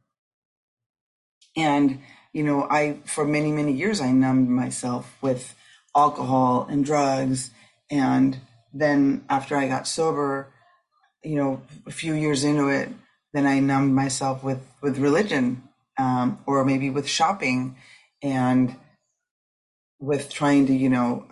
And, 1.56 2.02
you 2.34 2.44
know, 2.44 2.68
I, 2.70 3.00
for 3.06 3.26
many, 3.26 3.52
many 3.52 3.72
years, 3.74 4.02
I 4.02 4.12
numbed 4.12 4.50
myself 4.50 5.18
with 5.22 5.56
alcohol 5.96 6.68
and 6.70 6.84
drugs. 6.86 7.52
And 7.90 8.40
then 8.74 9.26
after 9.30 9.56
I 9.56 9.68
got 9.68 9.88
sober, 9.88 10.54
you 11.24 11.36
know, 11.36 11.62
a 11.86 11.92
few 11.92 12.14
years 12.14 12.44
into 12.44 12.70
it, 12.70 12.90
then 13.34 13.46
I 13.46 13.60
numbed 13.60 13.94
myself 13.94 14.44
with 14.44 14.62
with 14.82 14.98
religion, 14.98 15.64
um, 15.98 16.40
or 16.46 16.64
maybe 16.66 16.90
with 16.90 17.08
shopping, 17.08 17.76
and 18.22 18.76
with 20.00 20.30
trying 20.30 20.68
to 20.68 20.74
you 20.74 20.90
know 20.90 21.26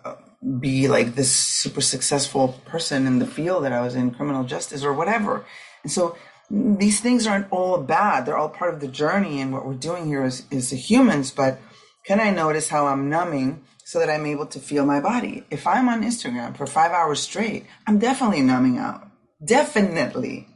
be 0.59 0.87
like 0.87 1.15
this 1.15 1.31
super 1.31 1.81
successful 1.81 2.59
person 2.65 3.07
in 3.07 3.19
the 3.19 3.25
field 3.25 3.63
that 3.63 3.73
I 3.73 3.81
was 3.81 3.95
in, 3.95 4.11
criminal 4.11 4.43
justice 4.43 4.83
or 4.83 4.93
whatever. 4.93 5.45
And 5.83 5.91
so 5.91 6.17
these 6.51 7.01
things 7.01 7.25
aren't 7.25 7.51
all 7.51 7.77
bad; 7.81 8.25
they're 8.25 8.37
all 8.37 8.49
part 8.49 8.73
of 8.73 8.79
the 8.79 8.87
journey. 8.87 9.41
And 9.41 9.51
what 9.51 9.65
we're 9.65 9.73
doing 9.73 10.05
here 10.07 10.23
is 10.23 10.43
is 10.51 10.69
the 10.69 10.75
humans. 10.75 11.31
But 11.31 11.59
can 12.05 12.19
I 12.19 12.29
notice 12.29 12.69
how 12.69 12.87
I'm 12.87 13.09
numbing 13.09 13.63
so 13.87 13.99
that 13.99 14.09
I'm 14.09 14.25
able 14.25 14.45
to 14.47 14.59
feel 14.59 14.85
my 14.85 14.99
body. 14.99 15.45
If 15.49 15.65
I'm 15.65 15.87
on 15.87 16.03
Instagram 16.03 16.57
for 16.57 16.67
five 16.67 16.91
hours 16.91 17.21
straight, 17.21 17.65
I'm 17.87 17.99
definitely 17.99 18.41
numbing 18.41 18.77
out. 18.77 19.07
Definitely. 19.43 20.47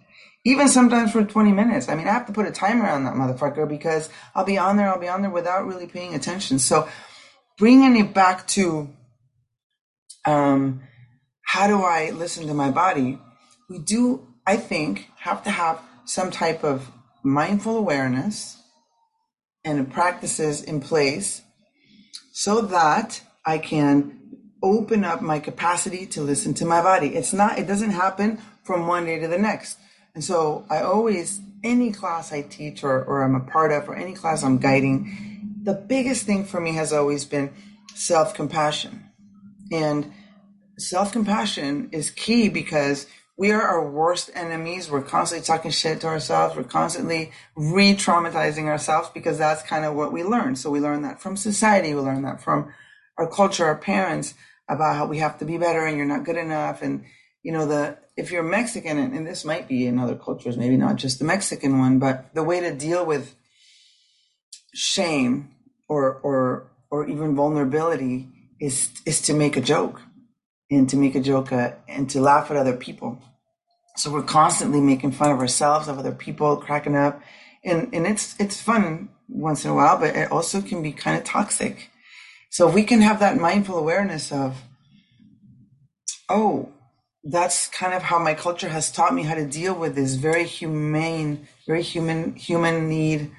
Even 0.44 0.68
sometimes 0.68 1.12
for 1.12 1.24
20 1.24 1.52
minutes. 1.52 1.88
I 1.88 1.96
mean, 1.96 2.08
I 2.08 2.14
have 2.14 2.26
to 2.26 2.34
put 2.34 2.48
a 2.48 2.52
timer 2.52 2.90
on 2.90 3.04
that 3.04 3.14
motherfucker 3.14 3.68
because 3.68 4.10
I'll 4.34 4.46
be 4.46 4.58
on 4.58 4.78
there, 4.78 4.90
I'll 4.90 5.00
be 5.00 5.08
on 5.08 5.22
there 5.22 5.32
without 5.32 5.68
really 5.68 5.88
paying 5.88 6.16
attention. 6.16 6.58
So 6.58 6.90
bringing 7.58 7.96
it 7.98 8.14
back 8.14 8.48
to 8.48 8.90
um, 10.26 10.82
how 11.46 11.68
do 11.68 11.84
I 11.84 12.10
listen 12.12 12.48
to 12.48 12.54
my 12.54 12.72
body? 12.72 13.20
We 13.70 13.80
do, 13.80 14.28
I 14.48 14.58
think, 14.58 15.10
have 15.18 15.44
to 15.44 15.52
have 15.52 15.80
some 16.06 16.32
type 16.32 16.64
of 16.64 16.90
mindful 17.24 17.78
awareness 17.78 18.58
and 19.64 19.92
practices 19.92 20.64
in 20.64 20.82
place 20.82 21.42
so 22.32 22.62
that 22.62 23.22
I 23.46 23.60
can 23.60 24.18
open 24.64 25.04
up 25.04 25.22
my 25.22 25.40
capacity 25.40 26.06
to 26.08 26.22
listen 26.22 26.54
to 26.56 26.66
my 26.66 26.82
body. 26.82 27.16
It's 27.16 27.34
not, 27.34 27.60
it 27.60 27.68
doesn't 27.68 27.92
happen 27.92 28.40
from 28.64 28.88
one 28.88 29.06
day 29.06 29.20
to 29.20 29.28
the 29.28 29.38
next. 29.38 29.78
And 30.14 30.24
so 30.24 30.66
I 30.70 30.82
always, 30.82 31.40
any 31.64 31.92
class 31.92 32.34
I 32.34 32.42
teach 32.42 32.84
or, 32.84 33.04
or 33.04 33.24
I'm 33.24 33.36
a 33.36 33.40
part 33.40 33.72
of, 33.72 33.88
or 33.88 33.96
any 33.96 34.14
class 34.14 34.44
I'm 34.44 34.58
guiding, 34.58 35.60
the 35.64 35.74
biggest 35.74 36.26
thing 36.26 36.46
for 36.46 36.60
me 36.60 36.74
has 36.74 36.92
always 36.92 37.26
been 37.26 37.52
self 37.94 38.34
compassion. 38.34 39.06
And 39.72 40.12
self 40.78 41.12
compassion 41.12 41.90
is 41.92 42.12
key 42.12 42.50
because 42.50 43.08
we 43.38 43.52
are 43.52 43.62
our 43.62 43.90
worst 43.90 44.30
enemies. 44.36 44.92
We're 44.92 45.02
constantly 45.02 45.46
talking 45.46 45.72
shit 45.72 46.02
to 46.02 46.08
ourselves. 46.08 46.56
We're 46.56 46.64
constantly 46.64 47.32
re 47.56 47.94
traumatizing 47.94 48.66
ourselves 48.66 49.10
because 49.14 49.38
that's 49.38 49.64
kind 49.64 49.86
of 49.86 49.96
what 49.96 50.12
we 50.12 50.24
learn. 50.24 50.56
So 50.56 50.70
we 50.70 50.80
learn 50.80 51.04
that 51.04 51.22
from 51.22 51.38
society. 51.38 51.94
We 51.94 52.02
learn 52.02 52.24
that 52.24 52.44
from 52.44 52.74
our 53.18 53.28
culture, 53.28 53.66
our 53.66 53.78
parents 53.78 54.34
about 54.68 54.96
how 54.96 55.06
we 55.06 55.18
have 55.18 55.40
to 55.40 55.46
be 55.46 55.58
better 55.58 55.86
and 55.86 55.98
you're 55.98 56.06
not 56.06 56.24
good 56.24 56.38
enough. 56.38 56.82
And, 56.82 57.04
you 57.44 57.52
know, 57.52 57.66
the, 57.66 57.98
if 58.22 58.32
you're 58.32 58.44
Mexican, 58.44 58.98
and, 58.98 59.28
this 59.28 59.44
might 59.44 59.68
be 59.68 59.88
in 59.88 60.00
other 60.00 60.16
cultures, 60.16 60.58
maybe 60.58 60.78
not 60.78 60.96
just 60.96 61.20
the 61.20 61.26
Mexican 61.26 61.80
one, 61.80 62.00
but 62.00 62.34
the 62.34 62.44
way 62.44 62.60
to 62.60 62.74
deal 62.74 63.06
with 63.06 63.36
shame 64.74 65.50
or, 65.90 66.14
or, 66.24 66.72
or 66.92 67.08
even 67.08 67.36
vulnerability 67.36 68.28
is, 68.60 68.92
is 69.06 69.22
to 69.24 69.34
make 69.34 69.58
a 69.58 69.62
joke 69.62 70.02
and 70.70 70.88
to 70.90 70.98
make 70.98 71.16
a 71.16 71.20
joke 71.20 71.52
uh, 71.52 71.72
and 71.88 72.10
to 72.12 72.22
laugh 72.22 72.52
at 72.52 72.58
other 72.58 72.78
people. 72.78 73.20
So 73.98 74.12
we're 74.12 74.24
constantly 74.24 74.80
making 74.80 75.12
fun 75.12 75.32
of 75.32 75.40
ourselves, 75.40 75.88
of 75.88 76.00
other 76.00 76.14
people, 76.14 76.58
cracking 76.58 76.96
up, 76.96 77.22
and 77.64 77.94
and 77.94 78.08
it's 78.08 78.40
it's 78.40 78.60
fun 78.62 79.10
once 79.28 79.66
in 79.66 79.72
a 79.72 79.76
while, 79.76 79.98
but 79.98 80.16
it 80.16 80.32
also 80.32 80.62
can 80.62 80.82
be 80.82 80.94
kind 80.94 81.18
of 81.18 81.24
toxic. 81.24 81.90
So 82.50 82.70
if 82.70 82.74
we 82.74 82.84
can 82.84 83.02
have 83.02 83.20
that 83.20 83.38
mindful 83.38 83.78
awareness 83.78 84.32
of, 84.32 84.62
oh, 86.30 86.72
that's 87.24 87.68
kind 87.68 87.94
of 87.94 88.02
how 88.02 88.18
my 88.20 88.34
culture 88.34 88.70
has 88.70 88.92
taught 88.92 89.14
me 89.14 89.24
how 89.24 89.36
to 89.36 89.46
deal 89.46 89.76
with 89.76 89.96
this 89.96 90.16
very 90.16 90.46
humane, 90.46 91.48
very 91.68 91.84
human 91.84 92.36
human 92.36 92.90
need 92.90 93.32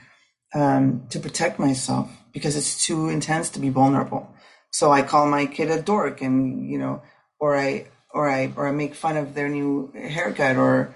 um, 0.54 1.06
to 1.10 1.18
protect 1.18 1.58
myself 1.58 2.10
because 2.32 2.56
it's 2.56 2.84
too 2.84 3.08
intense 3.08 3.50
to 3.50 3.60
be 3.60 3.70
vulnerable. 3.70 4.32
So 4.70 4.92
I 4.92 5.02
call 5.02 5.26
my 5.26 5.46
kid 5.46 5.70
a 5.70 5.82
dork, 5.82 6.22
and 6.22 6.70
you 6.70 6.78
know 6.78 7.02
or 7.40 7.56
I 7.56 7.88
or 8.10 8.30
I 8.30 8.52
or 8.56 8.68
I 8.68 8.72
make 8.72 8.94
fun 8.94 9.16
of 9.16 9.34
their 9.34 9.48
new 9.48 9.92
haircut 9.94 10.56
or 10.56 10.94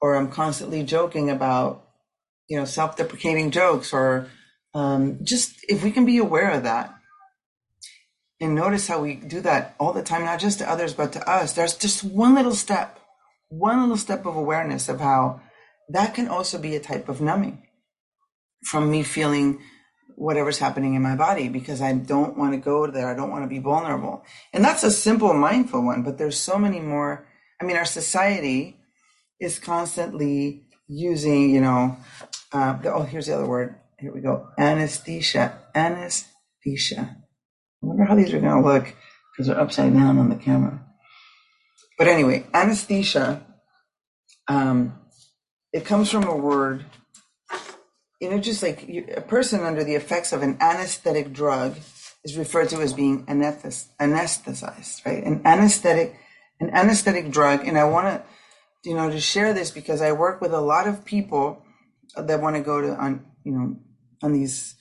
or 0.00 0.16
I'm 0.16 0.30
constantly 0.30 0.84
joking 0.84 1.30
about 1.30 1.84
you 2.48 2.56
know 2.56 2.64
self-deprecating 2.64 3.50
jokes 3.50 3.92
or 3.92 4.28
um, 4.74 5.18
just 5.24 5.64
if 5.68 5.82
we 5.82 5.90
can 5.90 6.06
be 6.06 6.18
aware 6.18 6.50
of 6.50 6.62
that 6.62 6.94
and 8.40 8.54
notice 8.54 8.86
how 8.86 9.00
we 9.00 9.14
do 9.14 9.40
that 9.40 9.74
all 9.78 9.92
the 9.92 10.02
time 10.02 10.24
not 10.24 10.40
just 10.40 10.58
to 10.58 10.70
others 10.70 10.94
but 10.94 11.12
to 11.12 11.30
us 11.30 11.52
there's 11.52 11.76
just 11.76 12.04
one 12.04 12.34
little 12.34 12.54
step 12.54 13.00
one 13.48 13.80
little 13.80 13.96
step 13.96 14.26
of 14.26 14.36
awareness 14.36 14.88
of 14.88 15.00
how 15.00 15.40
that 15.88 16.14
can 16.14 16.28
also 16.28 16.58
be 16.58 16.76
a 16.76 16.80
type 16.80 17.08
of 17.08 17.20
numbing 17.20 17.62
from 18.64 18.90
me 18.90 19.02
feeling 19.02 19.60
whatever's 20.18 20.58
happening 20.58 20.94
in 20.94 21.02
my 21.02 21.14
body 21.14 21.48
because 21.48 21.80
I 21.80 21.92
don't 21.92 22.36
want 22.36 22.52
to 22.52 22.58
go 22.58 22.86
there. 22.88 23.08
I 23.08 23.14
don't 23.14 23.30
want 23.30 23.44
to 23.44 23.48
be 23.48 23.60
vulnerable. 23.60 24.24
And 24.52 24.64
that's 24.64 24.82
a 24.82 24.90
simple 24.90 25.32
mindful 25.32 25.84
one, 25.84 26.02
but 26.02 26.18
there's 26.18 26.36
so 26.36 26.58
many 26.58 26.80
more. 26.80 27.28
I 27.60 27.64
mean, 27.64 27.76
our 27.76 27.84
society 27.84 28.76
is 29.40 29.58
constantly 29.58 30.64
using, 30.88 31.50
you 31.50 31.60
know, 31.60 31.96
uh, 32.52 32.78
oh, 32.86 33.02
here's 33.02 33.26
the 33.26 33.36
other 33.36 33.46
word. 33.46 33.76
Here 33.98 34.12
we 34.12 34.20
go. 34.20 34.48
Anesthesia. 34.58 35.58
Anesthesia. 35.74 37.16
I 37.82 37.86
wonder 37.86 38.04
how 38.04 38.14
these 38.14 38.32
are 38.32 38.40
going 38.40 38.62
to 38.62 38.68
look 38.68 38.94
because 39.32 39.46
they're 39.46 39.60
upside 39.60 39.92
down 39.92 40.18
on 40.18 40.28
the 40.28 40.36
camera. 40.36 40.84
But 41.96 42.08
anyway, 42.08 42.46
anesthesia, 42.54 43.44
um, 44.48 44.98
it 45.72 45.84
comes 45.84 46.10
from 46.10 46.24
a 46.24 46.36
word 46.36 46.84
you 48.20 48.30
know, 48.30 48.38
just 48.38 48.62
like 48.62 48.88
you, 48.88 49.06
a 49.16 49.20
person 49.20 49.62
under 49.62 49.84
the 49.84 49.94
effects 49.94 50.32
of 50.32 50.42
an 50.42 50.58
anesthetic 50.60 51.32
drug 51.32 51.76
is 52.24 52.36
referred 52.36 52.68
to 52.70 52.80
as 52.80 52.92
being 52.92 53.24
anesthetized, 53.26 55.06
right? 55.06 55.22
An 55.22 55.42
anesthetic, 55.44 56.16
an 56.60 56.70
anesthetic 56.70 57.30
drug. 57.30 57.66
And 57.66 57.78
I 57.78 57.84
want 57.84 58.06
to, 58.06 58.22
you 58.88 58.96
know, 58.96 59.08
to 59.08 59.20
share 59.20 59.54
this 59.54 59.70
because 59.70 60.02
I 60.02 60.12
work 60.12 60.40
with 60.40 60.52
a 60.52 60.60
lot 60.60 60.88
of 60.88 61.04
people 61.04 61.62
that 62.16 62.40
want 62.40 62.56
to 62.56 62.62
go 62.62 62.80
to 62.80 62.94
on, 62.96 63.24
you 63.44 63.52
know, 63.52 63.76
on 64.22 64.32
these 64.32 64.74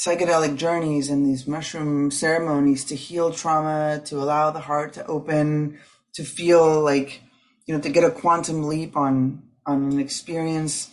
psychedelic 0.00 0.56
journeys 0.56 1.10
and 1.10 1.26
these 1.26 1.46
mushroom 1.46 2.10
ceremonies 2.10 2.84
to 2.84 2.96
heal 2.96 3.30
trauma, 3.30 4.00
to 4.06 4.16
allow 4.16 4.50
the 4.50 4.60
heart 4.60 4.94
to 4.94 5.06
open, 5.06 5.78
to 6.14 6.24
feel 6.24 6.80
like, 6.80 7.20
you 7.66 7.74
know, 7.74 7.80
to 7.80 7.90
get 7.90 8.04
a 8.04 8.10
quantum 8.10 8.66
leap 8.66 8.96
on 8.96 9.42
on 9.66 9.92
an 9.92 10.00
experience 10.00 10.90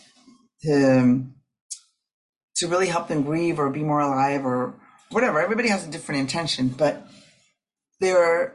to 0.62 1.24
to 2.56 2.66
really 2.66 2.88
help 2.88 3.08
them 3.08 3.22
grieve 3.22 3.58
or 3.58 3.70
be 3.70 3.82
more 3.82 4.00
alive 4.00 4.44
or 4.44 4.74
whatever. 5.10 5.40
Everybody 5.40 5.68
has 5.68 5.86
a 5.86 5.90
different 5.90 6.20
intention, 6.20 6.68
but 6.68 7.06
there 8.00 8.18
are, 8.22 8.52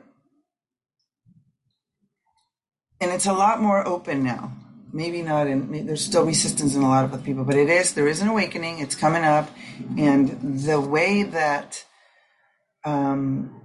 and 3.01 3.11
it's 3.11 3.25
a 3.25 3.33
lot 3.33 3.61
more 3.61 3.85
open 3.87 4.23
now. 4.23 4.51
Maybe 4.95 5.23
not, 5.23 5.47
and 5.47 5.89
there's 5.89 6.05
still 6.05 6.23
resistance 6.23 6.75
in 6.75 6.83
a 6.83 6.87
lot 6.87 7.03
of 7.03 7.13
other 7.13 7.23
people, 7.23 7.43
but 7.43 7.55
it 7.55 7.67
is. 7.67 7.95
There 7.95 8.07
is 8.07 8.21
an 8.21 8.27
awakening. 8.27 8.77
It's 8.77 8.93
coming 8.93 9.23
up, 9.23 9.49
and 9.97 10.59
the 10.59 10.79
way 10.79 11.23
that 11.23 11.83
um, 12.85 13.59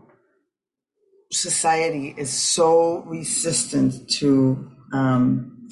society 1.31 2.15
is 2.17 2.31
so 2.31 3.03
resistant 3.03 4.09
to 4.21 4.71
um, 4.95 5.69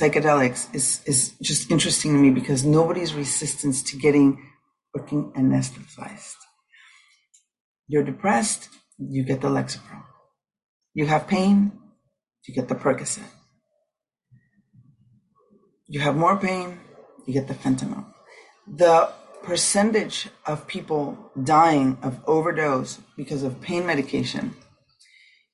psychedelics 0.00 0.74
is, 0.74 1.02
is 1.06 1.34
just 1.40 1.70
interesting 1.70 2.12
to 2.12 2.18
me 2.18 2.30
because 2.30 2.64
nobody's 2.64 3.14
resistance 3.14 3.80
to 3.84 3.96
getting 3.96 4.42
fucking 4.96 5.32
anesthetized. 5.36 6.34
You're 7.86 8.02
depressed, 8.02 8.70
you 8.98 9.22
get 9.22 9.40
the 9.40 9.48
Lexapro. 9.48 10.02
You 10.94 11.06
have 11.06 11.28
pain, 11.28 11.72
you 12.48 12.54
get 12.54 12.68
the 12.68 12.74
Percocet. 12.74 13.22
You 15.94 16.00
have 16.00 16.16
more 16.16 16.36
pain, 16.36 16.80
you 17.24 17.32
get 17.32 17.46
the 17.46 17.54
fentanyl. 17.54 18.04
The 18.66 19.12
percentage 19.44 20.28
of 20.44 20.66
people 20.66 21.30
dying 21.44 21.98
of 22.02 22.18
overdose 22.26 22.98
because 23.16 23.44
of 23.44 23.60
pain 23.60 23.86
medication 23.86 24.56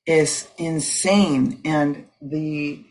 is 0.06 0.49
insane. 0.56 1.61
And 1.66 2.06
the 2.23 2.87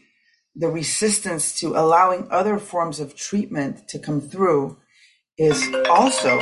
the 0.55 0.67
resistance 0.67 1.59
to 1.61 1.69
allowing 1.69 2.27
other 2.29 2.59
forms 2.59 2.99
of 2.99 3.15
treatment 3.15 3.87
to 3.87 3.97
come 3.97 4.21
through 4.21 4.77
is 5.35 5.59
also 5.89 6.37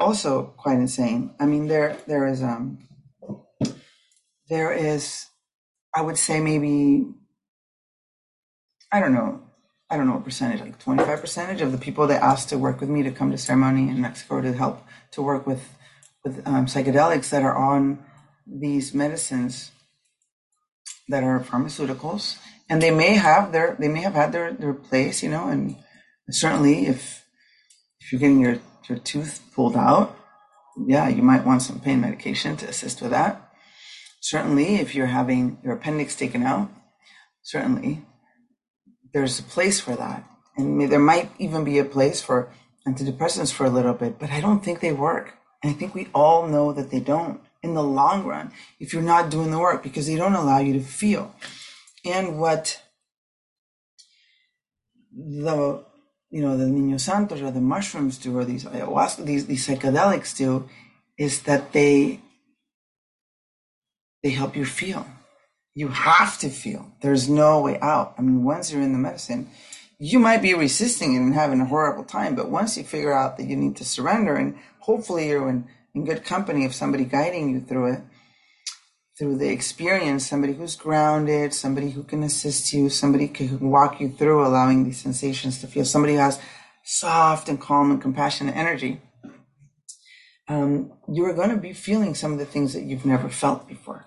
also 0.00 0.54
quite 0.56 0.78
insane. 0.78 1.36
I 1.38 1.46
mean, 1.46 1.68
there 1.68 1.96
there 2.08 2.26
is 2.26 2.42
um 2.42 2.88
there 4.48 4.72
is 4.72 5.26
I 5.94 6.00
would 6.02 6.18
say 6.18 6.40
maybe 6.40 7.06
I 8.90 8.98
don't 8.98 9.14
know 9.14 9.51
I 9.92 9.98
don't 9.98 10.06
know 10.06 10.14
what 10.14 10.24
percentage 10.24 10.60
like 10.60 10.78
twenty 10.78 11.04
five 11.04 11.20
percentage 11.20 11.60
of 11.60 11.70
the 11.70 11.76
people 11.76 12.06
that 12.06 12.22
asked 12.22 12.48
to 12.48 12.56
work 12.56 12.80
with 12.80 12.88
me 12.88 13.02
to 13.02 13.10
come 13.10 13.30
to 13.30 13.36
ceremony 13.36 13.90
in 13.90 14.00
Mexico 14.00 14.40
to 14.40 14.54
help 14.54 14.82
to 15.10 15.20
work 15.20 15.46
with 15.46 15.62
with 16.24 16.46
um, 16.46 16.64
psychedelics 16.64 17.28
that 17.28 17.42
are 17.42 17.54
on 17.54 18.02
these 18.46 18.94
medicines 18.94 19.70
that 21.08 21.22
are 21.22 21.40
pharmaceuticals 21.40 22.38
and 22.70 22.80
they 22.80 22.90
may 22.90 23.16
have 23.16 23.52
their 23.52 23.76
they 23.78 23.88
may 23.88 24.00
have 24.00 24.14
had 24.14 24.32
their 24.32 24.54
their 24.54 24.72
place, 24.72 25.22
you 25.22 25.28
know, 25.28 25.48
and 25.48 25.76
certainly 26.30 26.86
if 26.86 27.26
if 28.00 28.10
you're 28.10 28.18
getting 28.18 28.40
your 28.40 28.60
your 28.88 28.98
tooth 28.98 29.42
pulled 29.54 29.76
out, 29.76 30.16
yeah, 30.86 31.06
you 31.06 31.22
might 31.22 31.44
want 31.44 31.60
some 31.60 31.80
pain 31.80 32.00
medication 32.00 32.56
to 32.56 32.66
assist 32.66 33.02
with 33.02 33.10
that. 33.10 33.52
Certainly, 34.22 34.76
if 34.76 34.94
you're 34.94 35.06
having 35.20 35.58
your 35.62 35.74
appendix 35.74 36.16
taken 36.16 36.44
out, 36.44 36.70
certainly 37.42 38.06
there's 39.12 39.38
a 39.38 39.42
place 39.42 39.80
for 39.80 39.94
that, 39.96 40.24
and 40.56 40.90
there 40.90 40.98
might 40.98 41.30
even 41.38 41.64
be 41.64 41.78
a 41.78 41.84
place 41.84 42.22
for 42.22 42.50
antidepressants 42.86 43.52
for 43.52 43.64
a 43.66 43.70
little 43.70 43.94
bit, 43.94 44.18
but 44.18 44.30
I 44.30 44.40
don't 44.40 44.64
think 44.64 44.80
they 44.80 44.92
work. 44.92 45.34
And 45.62 45.70
I 45.70 45.74
think 45.74 45.94
we 45.94 46.08
all 46.14 46.48
know 46.48 46.72
that 46.72 46.90
they 46.90 47.00
don't 47.00 47.40
in 47.62 47.74
the 47.74 47.82
long 47.82 48.24
run 48.24 48.50
if 48.80 48.92
you're 48.92 49.02
not 49.02 49.30
doing 49.30 49.50
the 49.52 49.58
work 49.58 49.82
because 49.82 50.06
they 50.06 50.16
don't 50.16 50.34
allow 50.34 50.58
you 50.58 50.72
to 50.72 50.80
feel. 50.80 51.34
And 52.04 52.40
what 52.40 52.82
the 55.12 55.84
you 56.30 56.40
know 56.40 56.56
the 56.56 56.64
Niño 56.64 56.98
Santos 56.98 57.40
or 57.40 57.50
the 57.50 57.60
mushrooms 57.60 58.18
do 58.18 58.36
or 58.36 58.44
these 58.44 58.64
ayahuasca 58.64 59.24
these 59.24 59.46
these 59.46 59.66
psychedelics 59.66 60.36
do 60.36 60.68
is 61.18 61.42
that 61.42 61.72
they 61.72 62.20
they 64.22 64.30
help 64.30 64.56
you 64.56 64.64
feel. 64.64 65.06
You 65.74 65.88
have 65.88 66.38
to 66.38 66.48
feel. 66.48 66.92
There's 67.00 67.28
no 67.28 67.60
way 67.60 67.78
out. 67.80 68.14
I 68.18 68.22
mean, 68.22 68.44
once 68.44 68.72
you're 68.72 68.82
in 68.82 68.92
the 68.92 68.98
medicine, 68.98 69.50
you 69.98 70.18
might 70.18 70.42
be 70.42 70.54
resisting 70.54 71.14
it 71.14 71.18
and 71.18 71.34
having 71.34 71.60
a 71.60 71.66
horrible 71.66 72.04
time, 72.04 72.34
but 72.34 72.50
once 72.50 72.76
you 72.76 72.84
figure 72.84 73.12
out 73.12 73.36
that 73.36 73.46
you 73.46 73.56
need 73.56 73.76
to 73.76 73.84
surrender, 73.84 74.34
and 74.34 74.58
hopefully 74.80 75.28
you're 75.28 75.48
in, 75.48 75.66
in 75.94 76.04
good 76.04 76.24
company 76.24 76.64
of 76.64 76.74
somebody 76.74 77.04
guiding 77.04 77.50
you 77.50 77.60
through 77.60 77.94
it, 77.94 78.00
through 79.18 79.36
the 79.36 79.48
experience, 79.48 80.26
somebody 80.26 80.54
who's 80.54 80.74
grounded, 80.76 81.54
somebody 81.54 81.90
who 81.90 82.02
can 82.02 82.22
assist 82.22 82.72
you, 82.72 82.88
somebody 82.88 83.26
who 83.26 83.58
can 83.58 83.70
walk 83.70 84.00
you 84.00 84.10
through 84.10 84.44
allowing 84.44 84.84
these 84.84 85.00
sensations 85.00 85.60
to 85.60 85.66
feel, 85.66 85.84
somebody 85.84 86.14
who 86.14 86.20
has 86.20 86.40
soft 86.84 87.48
and 87.48 87.60
calm 87.60 87.90
and 87.90 88.02
compassionate 88.02 88.56
energy 88.56 89.00
um, 90.48 90.92
you 91.08 91.24
are 91.24 91.32
going 91.32 91.50
to 91.50 91.56
be 91.56 91.72
feeling 91.72 92.14
some 92.14 92.32
of 92.32 92.38
the 92.38 92.44
things 92.44 92.72
that 92.74 92.82
you've 92.82 93.06
never 93.06 93.28
felt 93.28 93.68
before. 93.68 94.06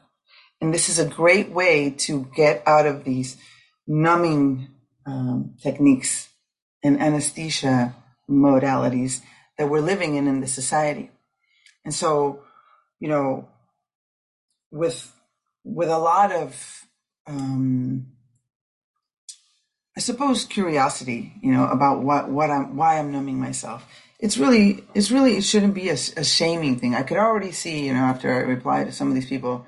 And 0.65 0.73
this 0.73 0.89
is 0.89 0.97
a 0.97 1.05
great 1.05 1.51
way 1.51 1.91
to 1.91 2.27
get 2.35 2.63
out 2.65 2.87
of 2.87 3.03
these 3.03 3.37
numbing 3.85 4.69
um, 5.05 5.53
techniques 5.61 6.27
and 6.83 6.99
anesthesia 6.99 7.93
modalities 8.27 9.21
that 9.59 9.69
we're 9.69 9.81
living 9.81 10.15
in 10.15 10.27
in 10.27 10.41
the 10.41 10.47
society. 10.47 11.11
And 11.83 11.93
so, 11.93 12.41
you 12.99 13.07
know, 13.07 13.47
with 14.71 15.13
with 15.63 15.89
a 15.89 15.99
lot 15.99 16.31
of, 16.31 16.87
um, 17.27 18.07
I 19.95 19.99
suppose, 19.99 20.45
curiosity, 20.45 21.33
you 21.43 21.51
know, 21.51 21.67
about 21.67 22.01
what 22.01 22.27
what 22.27 22.49
I'm 22.49 22.75
why 22.75 22.97
I'm 22.97 23.11
numbing 23.11 23.39
myself 23.39 23.85
it's 24.17 24.39
really 24.39 24.83
it's 24.95 25.11
really 25.11 25.37
it 25.37 25.43
shouldn't 25.43 25.75
be 25.75 25.89
a, 25.89 25.93
a, 25.93 26.23
shaming 26.23 26.79
thing. 26.79 26.95
I 26.95 27.03
could 27.03 27.17
already 27.17 27.51
see, 27.51 27.85
you 27.85 27.93
know, 27.93 27.99
after 27.99 28.33
I 28.33 28.39
replied 28.39 28.85
to 28.85 28.93
some 28.93 29.09
of 29.09 29.13
these 29.13 29.27
people, 29.27 29.65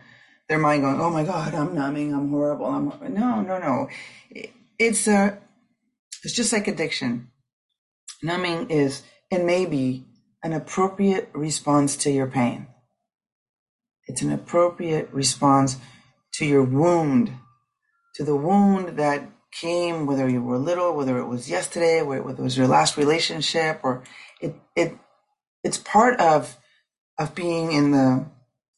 their 0.49 0.59
mind 0.59 0.83
going, 0.83 0.99
"Oh 1.01 1.09
my 1.09 1.23
God, 1.23 1.53
I'm 1.53 1.75
numbing, 1.75 2.13
I'm 2.13 2.29
horrible." 2.29 2.65
I'm 2.65 3.13
no, 3.13 3.41
no, 3.41 3.59
no. 3.59 3.89
it's 4.79 5.07
a 5.07 5.39
it's 6.23 6.33
just 6.33 6.53
like 6.53 6.67
addiction. 6.67 7.29
Numbing 8.23 8.69
is 8.69 9.03
and 9.31 9.45
maybe 9.45 10.05
an 10.43 10.53
appropriate 10.53 11.29
response 11.33 11.95
to 11.97 12.11
your 12.11 12.27
pain. 12.27 12.67
It's 14.07 14.21
an 14.21 14.31
appropriate 14.31 15.09
response 15.11 15.77
to 16.33 16.45
your 16.45 16.63
wound, 16.63 17.33
to 18.15 18.23
the 18.23 18.35
wound 18.35 18.97
that 18.97 19.29
came, 19.51 20.05
whether 20.05 20.29
you 20.29 20.41
were 20.41 20.57
little, 20.57 20.95
whether 20.95 21.17
it 21.17 21.25
was 21.27 21.49
yesterday, 21.49 22.01
whether 22.01 22.29
it 22.29 22.39
was 22.39 22.57
your 22.57 22.67
last 22.67 22.97
relationship, 22.97 23.81
or 23.83 24.03
it 24.41 24.55
it 24.75 24.97
it's 25.63 25.77
part 25.77 26.19
of 26.19 26.57
of 27.17 27.35
being 27.35 27.71
in 27.71 27.91
the 27.91 28.25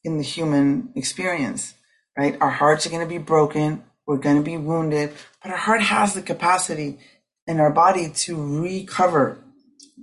in 0.04 0.18
the 0.18 0.24
human 0.24 0.90
experience, 0.96 1.74
right? 2.18 2.38
Our 2.40 2.50
hearts 2.50 2.86
are 2.86 2.90
going 2.90 3.06
to 3.06 3.10
be 3.10 3.18
broken, 3.18 3.84
we're 4.08 4.18
going 4.18 4.38
to 4.38 4.44
be 4.44 4.58
wounded, 4.58 5.14
but 5.44 5.52
our 5.52 5.58
heart 5.58 5.82
has 5.82 6.14
the 6.14 6.22
capacity 6.22 6.98
in 7.48 7.60
our 7.60 7.72
body 7.72 8.10
to 8.10 8.62
recover. 8.62 9.44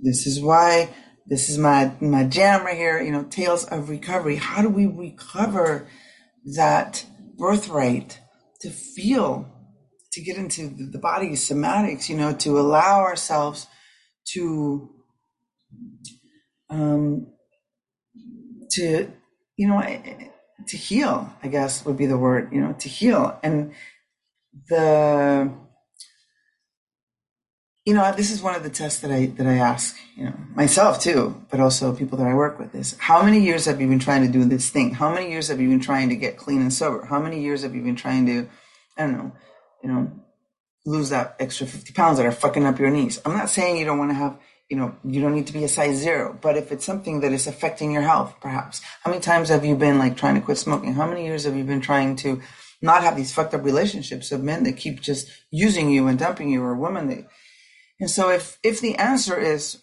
This 0.01 0.27
is 0.27 0.41
why 0.41 0.89
this 1.25 1.49
is 1.49 1.57
my 1.57 1.91
my 1.99 2.23
jam 2.23 2.65
right 2.65 2.77
here, 2.77 3.01
you 3.01 3.11
know, 3.11 3.23
tales 3.23 3.65
of 3.65 3.89
recovery. 3.89 4.37
How 4.37 4.61
do 4.61 4.69
we 4.69 4.85
recover 4.85 5.87
that 6.55 7.05
birthright 7.37 8.19
to 8.61 8.69
feel, 8.69 9.47
to 10.13 10.21
get 10.21 10.37
into 10.37 10.69
the 10.69 10.99
body 10.99 11.31
somatics, 11.31 12.09
you 12.09 12.15
know, 12.15 12.33
to 12.33 12.59
allow 12.59 13.01
ourselves 13.01 13.67
to 14.33 14.89
um, 16.69 17.27
to 18.71 19.11
you 19.57 19.67
know 19.67 19.79
eh, 19.79 20.29
to 20.67 20.77
heal 20.77 21.33
i 21.43 21.47
guess 21.47 21.85
would 21.85 21.97
be 21.97 22.05
the 22.05 22.17
word 22.17 22.51
you 22.51 22.61
know 22.61 22.73
to 22.79 22.87
heal. 22.87 23.37
And 23.43 23.73
the 24.69 25.51
you 27.85 27.93
know 27.93 28.11
this 28.15 28.31
is 28.31 28.41
one 28.41 28.55
of 28.55 28.63
the 28.63 28.69
tests 28.69 28.99
that 29.01 29.11
i 29.11 29.27
that 29.37 29.45
i 29.45 29.55
ask 29.55 29.95
you 30.15 30.25
know 30.25 30.33
myself 30.55 30.99
too 30.99 31.41
but 31.49 31.59
also 31.59 31.93
people 31.93 32.17
that 32.17 32.27
i 32.27 32.33
work 32.33 32.59
with 32.59 32.73
is 32.75 32.95
how 32.99 33.21
many 33.21 33.39
years 33.39 33.65
have 33.65 33.79
you 33.79 33.87
been 33.87 33.99
trying 33.99 34.25
to 34.25 34.31
do 34.31 34.43
this 34.45 34.69
thing? 34.69 34.93
How 34.93 35.13
many 35.13 35.29
years 35.29 35.47
have 35.49 35.61
you 35.61 35.69
been 35.69 35.79
trying 35.79 36.09
to 36.09 36.15
get 36.15 36.37
clean 36.37 36.61
and 36.61 36.73
sober? 36.73 37.05
How 37.05 37.19
many 37.19 37.41
years 37.41 37.61
have 37.63 37.75
you 37.75 37.81
been 37.81 37.95
trying 37.95 38.25
to 38.27 38.47
i 38.97 39.03
don't 39.03 39.13
know 39.13 39.31
you 39.83 39.89
know 39.89 40.11
lose 40.85 41.09
that 41.09 41.35
extra 41.39 41.67
50 41.67 41.93
pounds 41.93 42.17
that 42.17 42.25
are 42.25 42.31
fucking 42.31 42.65
up 42.65 42.79
your 42.79 42.89
knees? 42.89 43.21
I'm 43.25 43.33
not 43.33 43.49
saying 43.49 43.77
you 43.77 43.85
don't 43.85 43.99
want 43.99 44.11
to 44.11 44.15
have 44.15 44.37
you 44.69 44.75
know, 44.75 44.95
you 45.03 45.21
don't 45.21 45.33
need 45.33 45.47
to 45.47 45.53
be 45.53 45.63
a 45.63 45.69
size 45.69 45.97
zero, 45.97 46.37
but 46.41 46.57
if 46.57 46.71
it's 46.71 46.85
something 46.85 47.21
that 47.21 47.31
is 47.31 47.47
affecting 47.47 47.91
your 47.91 48.01
health, 48.01 48.35
perhaps. 48.41 48.81
How 49.03 49.11
many 49.11 49.21
times 49.21 49.49
have 49.49 49.63
you 49.63 49.75
been 49.75 49.97
like 49.97 50.17
trying 50.17 50.35
to 50.35 50.41
quit 50.41 50.57
smoking? 50.57 50.93
How 50.93 51.07
many 51.07 51.25
years 51.25 51.45
have 51.45 51.55
you 51.55 51.63
been 51.63 51.79
trying 51.79 52.17
to 52.17 52.41
not 52.81 53.01
have 53.01 53.15
these 53.15 53.33
fucked 53.33 53.53
up 53.53 53.63
relationships 53.63 54.31
of 54.31 54.43
men 54.43 54.63
that 54.63 54.77
keep 54.77 55.01
just 55.01 55.29
using 55.51 55.89
you 55.89 56.07
and 56.07 56.19
dumping 56.19 56.49
you 56.49 56.61
or 56.61 56.75
women 56.75 57.07
that, 57.07 57.27
and 57.99 58.09
so 58.09 58.29
if, 58.29 58.59
if 58.61 58.81
the 58.81 58.95
answer 58.95 59.39
is, 59.39 59.81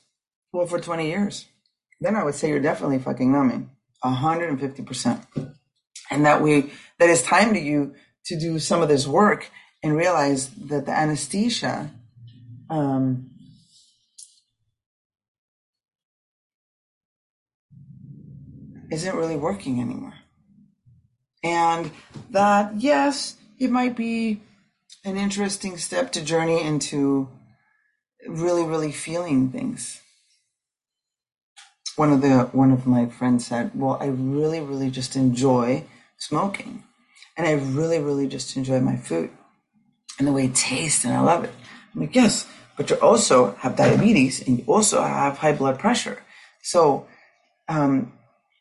well, 0.53 0.67
for 0.67 0.79
20 0.79 1.09
years, 1.09 1.47
then 2.01 2.15
I 2.15 2.23
would 2.23 2.35
say 2.35 2.49
you're 2.49 2.61
definitely 2.61 2.99
fucking 2.99 3.33
numbing 3.33 3.71
150%. 4.05 5.55
And 6.11 6.27
that 6.27 6.43
we, 6.43 6.73
that 6.99 7.09
it's 7.09 7.23
time 7.23 7.55
to 7.55 7.61
you 7.61 7.95
to 8.27 8.39
do 8.39 8.59
some 8.59 8.83
of 8.83 8.89
this 8.89 9.07
work 9.07 9.51
and 9.83 9.97
realize 9.97 10.51
that 10.51 10.87
the 10.87 10.93
anesthesia, 10.93 11.91
um, 12.71 13.31
isn't 18.91 19.17
really 19.17 19.37
working 19.37 19.81
anymore. 19.81 20.15
And 21.43 21.91
that, 22.31 22.77
yes, 22.77 23.37
it 23.59 23.71
might 23.71 23.97
be 23.97 24.41
an 25.05 25.17
interesting 25.17 25.77
step 25.77 26.13
to 26.13 26.25
journey 26.25 26.63
into 26.63 27.29
really, 28.27 28.65
really 28.65 28.93
feeling 28.93 29.51
things. 29.51 30.01
One 31.97 32.13
of 32.13 32.23
the 32.23 32.49
one 32.53 32.73
of 32.73 32.87
my 32.87 33.07
friends 33.07 33.47
said, 33.47 33.71
"Well, 33.75 33.99
I 34.01 34.07
really, 34.07 34.61
really 34.61 34.91
just 34.91 35.15
enjoy 35.15 35.85
smoking, 36.19 36.83
and 37.37 37.47
I 37.47 37.53
really, 37.53 38.01
really 38.01 38.27
just 38.27 38.57
enjoy 38.57 38.81
my 38.81 38.97
food 38.97 39.31
and 40.19 40.27
the 40.27 40.33
way 40.33 40.47
it 40.47 40.57
tastes, 40.57 41.05
and 41.05 41.15
I 41.15 41.21
love 41.21 41.45
it." 41.45 41.53
I'm 41.95 42.01
like, 42.01 42.15
"Yes, 42.15 42.47
but 42.77 42.91
you 42.91 42.97
also 42.97 43.55
have 43.57 43.77
diabetes 43.77 44.43
and 44.45 44.59
you 44.59 44.65
also 44.67 45.03
have 45.03 45.39
high 45.39 45.53
blood 45.53 45.79
pressure, 45.79 46.23
so 46.63 47.07
um, 47.69 48.13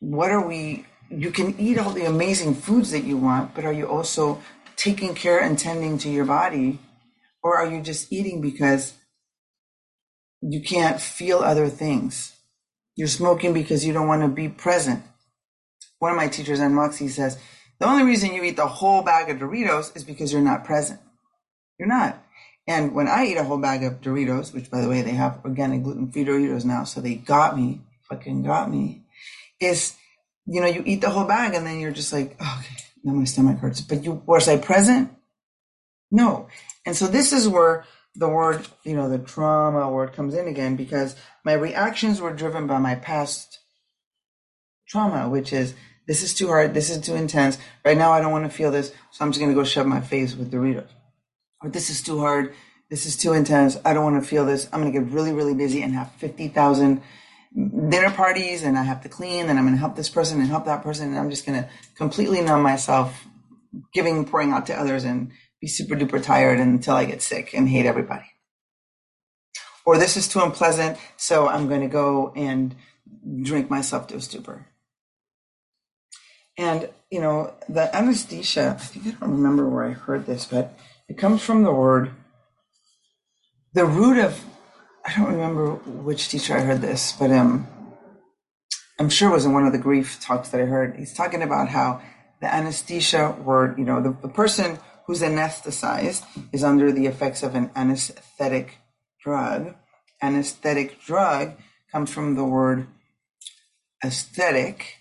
what 0.04 0.32
are 0.32 0.46
we 0.46 0.86
you 1.10 1.32
can 1.32 1.58
eat 1.60 1.78
all 1.78 1.92
the 1.92 2.06
amazing 2.06 2.56
foods 2.56 2.92
that 2.92 3.04
you 3.04 3.18
want 3.18 3.54
but 3.56 3.63
are 3.63 3.74
you 3.74 3.88
also 3.88 4.42
taking 4.76 5.13
care 5.16 5.39
and 5.39 5.58
tending 5.58 5.98
to 6.00 6.10
your 6.10 6.26
body? 6.26 6.80
Or 7.42 7.58
are 7.58 7.72
you 7.72 7.82
just 7.82 8.12
eating 8.12 8.42
because 8.42 8.94
you 10.42 10.62
can't 10.62 11.00
feel 11.00 11.39
other 11.39 11.70
things? 11.70 12.36
You're 12.96 13.08
smoking 13.08 13.54
because 13.54 13.86
you 13.86 13.94
don't 13.94 14.08
want 14.08 14.22
to 14.22 14.28
be 14.28 14.50
present. 14.50 15.04
One 16.00 16.12
of 16.12 16.18
my 16.18 16.28
teachers 16.28 16.60
on 16.60 16.74
moxie 16.74 17.08
says 17.08 17.38
the 17.80 17.88
only 17.88 18.04
reason 18.04 18.34
you 18.34 18.44
eat 18.44 18.56
the 18.56 18.68
whole 18.68 19.04
bag 19.04 19.30
of 19.30 19.38
doritos 19.38 19.96
is 19.96 20.04
because 20.04 20.32
you're 20.32 20.42
not 20.42 20.66
present. 20.66 21.00
You're 21.80 21.88
not. 21.88 22.22
And 22.68 22.94
when 22.94 23.08
i 23.10 23.26
eat 23.26 23.38
a 23.38 23.44
whole 23.44 23.58
bag 23.58 23.84
of 23.84 24.00
doritos 24.00 24.54
which 24.54 24.72
by 24.72 24.80
the 24.80 24.88
way 24.88 25.02
they 25.02 25.12
have 25.12 25.42
organic 25.44 25.84
gluten-free 25.84 26.24
doritos 26.24 26.63
now 26.63 26.86
so 26.86 27.02
they 27.02 27.16
got 27.16 27.58
me 27.58 27.82
fucking 28.10 28.44
got 28.44 28.72
me 28.72 29.03
is, 29.63 29.95
you 30.45 30.62
know, 30.62 30.67
you 30.67 30.84
eat 30.86 31.02
the 31.02 31.10
whole 31.10 31.26
bag 31.26 31.54
and 31.54 31.65
then 31.65 31.80
you're 31.80 31.91
just 31.91 32.13
like, 32.13 32.36
oh, 32.39 32.58
okay, 32.60 32.76
now 33.04 33.13
my 33.13 33.26
stomach 33.26 33.60
hurts. 33.60 33.82
But 33.82 34.04
you 34.04 34.21
was 34.26 34.47
I 34.47 34.58
present? 34.58 35.12
No. 36.12 36.47
And 36.86 36.95
so 36.95 37.08
this 37.08 37.34
is 37.34 37.47
where 37.47 37.86
the 38.15 38.30
word, 38.30 38.67
you 38.84 38.95
know, 38.95 39.10
the 39.10 39.17
trauma 39.17 39.89
word 39.89 40.13
comes 40.13 40.36
in 40.36 40.47
again 40.47 40.76
because 40.76 41.15
my 41.43 41.54
reactions 41.54 42.21
were 42.21 42.34
driven 42.34 42.67
by 42.67 42.78
my 42.78 42.95
past 42.95 43.60
trauma, 44.88 45.28
which 45.28 45.52
is 45.52 45.73
this 46.06 46.21
is 46.21 46.34
too 46.34 46.47
hard, 46.47 46.73
this 46.73 46.89
is 46.89 46.99
too 46.99 47.15
intense. 47.15 47.58
Right 47.84 47.97
now 47.97 48.12
I 48.12 48.19
don't 48.19 48.32
want 48.32 48.45
to 48.45 48.56
feel 48.56 48.71
this, 48.71 48.93
so 49.12 49.26
I'm 49.26 49.32
just 49.32 49.39
gonna 49.39 49.54
go 49.54 49.63
shove 49.63 49.88
my 49.88 50.02
face 50.02 50.36
with 50.36 50.52
Doritos. 50.52 50.89
Or 51.62 51.69
this 51.69 51.89
is 51.89 52.02
too 52.02 52.19
hard, 52.19 52.54
this 52.89 53.06
is 53.06 53.15
too 53.15 53.34
intense, 53.34 53.80
I 53.86 53.93
don't 53.93 54.04
want 54.04 54.21
to 54.21 54.28
feel 54.28 54.45
this. 54.45 54.67
I'm 54.71 54.82
gonna 54.82 54.91
get 54.91 55.12
really, 55.12 55.32
really 55.32 55.54
busy 55.56 55.82
and 55.82 55.93
have 55.93 56.12
fifty 56.13 56.49
thousand 56.49 57.02
dinner 57.56 58.10
parties 58.12 58.63
and 58.63 58.78
I 58.78 58.84
have 58.84 59.02
to 59.04 59.10
clean 59.10 59.50
and 59.50 59.60
I'm 59.60 59.66
going 59.66 59.76
to 59.76 59.80
help 59.80 59.96
this 59.96 60.10
person 60.10 60.39
and 60.39 60.50
help 60.50 60.66
that 60.66 60.84
person 60.84 61.10
and 61.10 61.20
I'm 61.20 61.30
just 61.30 61.46
going 61.46 61.62
to 61.62 61.70
completely 61.96 62.42
numb 62.42 62.62
myself 62.62 63.26
giving 63.94 64.26
pouring 64.26 64.52
out 64.52 64.66
to 64.68 64.80
others 64.80 65.04
and 65.04 65.32
be 65.62 65.68
super 65.68 65.96
duper 65.96 66.22
tired 66.22 66.60
until 66.60 66.96
I 66.96 67.06
get 67.06 67.22
sick 67.22 67.54
and 67.54 67.70
hate 67.70 67.86
everybody. 67.86 68.26
Or 69.86 69.98
this 69.98 70.18
is 70.18 70.28
too 70.28 70.39
unpleasant, 70.39 70.98
so 71.18 71.48
I'm 71.48 71.68
going 71.68 71.82
to 71.82 71.88
go 71.88 72.32
and 72.36 72.76
drink 73.42 73.70
myself 73.70 74.08
to 74.08 74.16
a 74.16 74.22
stupor. 74.22 74.68
And, 76.58 76.89
you 77.10 77.20
know, 77.20 77.54
the 77.68 77.94
anesthesia, 77.96 78.78
I 78.80 78.84
think 78.84 79.08
I 79.08 79.12
don't 79.20 79.32
remember 79.32 79.68
where 79.68 79.86
I 79.86 79.92
heard 79.92 80.26
this, 80.26 80.46
but 80.46 80.78
it 81.10 81.18
comes 81.18 81.42
from 81.42 81.63
the 81.63 81.74
word, 81.74 82.12
the 83.74 83.86
root 83.86 84.20
of, 84.20 84.44
I 85.06 85.13
don't 85.18 85.32
remember 85.32 85.72
which 85.86 86.30
teacher 86.30 86.56
I 86.56 86.62
heard 86.62 86.82
this, 86.82 87.12
but 87.12 87.30
um, 87.30 87.68
I'm 89.00 89.10
sure 89.10 89.30
it 89.30 89.34
was 89.34 89.46
in 89.46 89.52
one 89.52 89.66
of 89.66 89.74
the 89.74 89.78
grief 89.80 90.20
talks 90.22 90.50
that 90.50 90.62
I 90.62 90.66
heard. 90.66 90.96
He's 90.96 91.13
talking 91.13 91.42
about 91.42 91.68
how 91.68 92.02
the 92.39 92.54
anesthesia 92.54 93.36
word, 93.44 93.78
you 93.78 93.84
know, 93.84 94.02
the, 94.02 94.16
the 94.22 94.30
person 94.30 94.80
who's 95.06 95.22
anesthetized 95.22 96.24
is 96.54 96.63
under 96.63 96.92
the 96.92 97.08
effects 97.08 97.44
of 97.44 97.54
an 97.54 97.70
anesthetic 97.76 98.78
drug. 99.22 99.76
Anesthetic 100.22 101.02
drug 101.02 101.58
comes 101.92 102.10
from 102.10 102.36
the 102.36 102.46
word 102.46 102.88
aesthetic, 104.06 105.00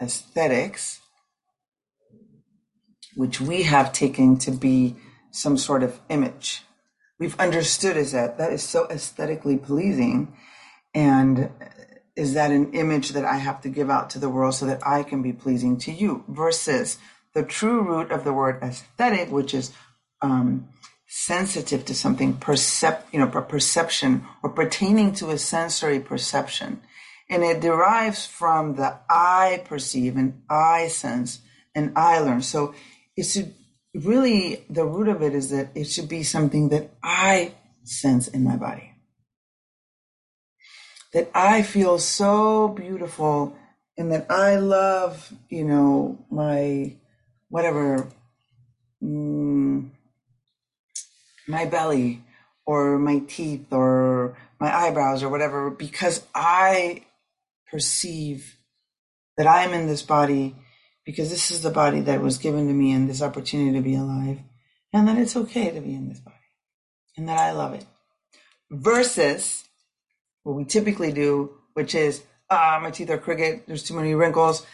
aesthetics, 0.00 1.00
which 3.16 3.40
we 3.40 3.64
have 3.64 3.92
taken 3.92 4.38
to 4.38 4.52
be 4.52 4.94
some 5.32 5.56
sort 5.56 5.82
of 5.82 5.98
image. 6.08 6.62
We've 7.18 7.38
understood 7.40 7.96
is 7.96 8.12
that 8.12 8.38
that 8.38 8.52
is 8.52 8.62
so 8.62 8.86
aesthetically 8.88 9.56
pleasing 9.56 10.36
and 10.94 11.50
is 12.16 12.34
that 12.34 12.50
an 12.50 12.72
image 12.72 13.10
that 13.10 13.24
I 13.24 13.36
have 13.36 13.60
to 13.62 13.68
give 13.68 13.90
out 13.90 14.10
to 14.10 14.18
the 14.18 14.28
world 14.28 14.54
so 14.54 14.66
that 14.66 14.86
I 14.86 15.02
can 15.02 15.22
be 15.22 15.32
pleasing 15.32 15.78
to 15.78 15.92
you 15.92 16.24
versus 16.28 16.98
the 17.34 17.42
true 17.42 17.82
root 17.82 18.10
of 18.10 18.24
the 18.24 18.32
word 18.32 18.62
aesthetic, 18.62 19.30
which 19.30 19.54
is 19.54 19.72
um, 20.20 20.68
sensitive 21.06 21.84
to 21.86 21.94
something, 21.94 22.34
percep- 22.34 23.04
you 23.12 23.18
know, 23.18 23.28
perception 23.28 24.26
or 24.42 24.50
pertaining 24.50 25.12
to 25.14 25.30
a 25.30 25.38
sensory 25.38 26.00
perception. 26.00 26.80
And 27.30 27.44
it 27.44 27.60
derives 27.60 28.26
from 28.26 28.76
the 28.76 28.98
I 29.08 29.62
perceive 29.64 30.16
and 30.16 30.42
I 30.48 30.88
sense 30.88 31.40
and 31.74 31.92
I 31.96 32.20
learn. 32.20 32.42
So 32.42 32.74
it's 33.16 33.32
should 33.32 33.54
really, 33.94 34.64
the 34.68 34.84
root 34.84 35.08
of 35.08 35.22
it 35.22 35.34
is 35.34 35.50
that 35.50 35.70
it 35.74 35.84
should 35.84 36.08
be 36.08 36.22
something 36.22 36.68
that 36.70 36.90
I 37.02 37.54
sense 37.84 38.28
in 38.28 38.44
my 38.44 38.56
body. 38.56 38.92
That 41.12 41.30
I 41.34 41.62
feel 41.62 41.98
so 41.98 42.68
beautiful 42.68 43.56
and 43.96 44.12
that 44.12 44.30
I 44.30 44.56
love, 44.56 45.32
you 45.48 45.64
know, 45.64 46.18
my 46.30 46.94
whatever, 47.48 48.08
mm, 49.02 49.88
my 51.46 51.64
belly 51.64 52.22
or 52.66 52.98
my 52.98 53.20
teeth 53.20 53.72
or 53.72 54.36
my 54.60 54.74
eyebrows 54.74 55.22
or 55.22 55.30
whatever 55.30 55.70
because 55.70 56.26
I 56.34 57.04
perceive 57.70 58.56
that 59.36 59.46
I 59.46 59.64
am 59.64 59.72
in 59.72 59.86
this 59.86 60.02
body 60.02 60.54
because 61.08 61.30
this 61.30 61.50
is 61.50 61.62
the 61.62 61.70
body 61.70 62.02
that 62.02 62.20
was 62.20 62.36
given 62.36 62.66
to 62.66 62.74
me 62.74 62.92
and 62.92 63.08
this 63.08 63.22
opportunity 63.22 63.72
to 63.72 63.80
be 63.80 63.94
alive, 63.94 64.40
and 64.92 65.08
that 65.08 65.16
it's 65.16 65.36
okay 65.36 65.70
to 65.70 65.80
be 65.80 65.94
in 65.94 66.10
this 66.10 66.20
body 66.20 66.36
and 67.16 67.26
that 67.30 67.38
I 67.38 67.52
love 67.52 67.72
it. 67.72 67.86
Versus 68.70 69.64
what 70.42 70.54
we 70.54 70.66
typically 70.66 71.10
do, 71.10 71.54
which 71.72 71.94
is, 71.94 72.22
ah, 72.50 72.78
my 72.82 72.90
teeth 72.90 73.08
are 73.08 73.16
crooked, 73.16 73.62
there's 73.66 73.84
too 73.84 73.94
many 73.94 74.14
wrinkles, 74.14 74.66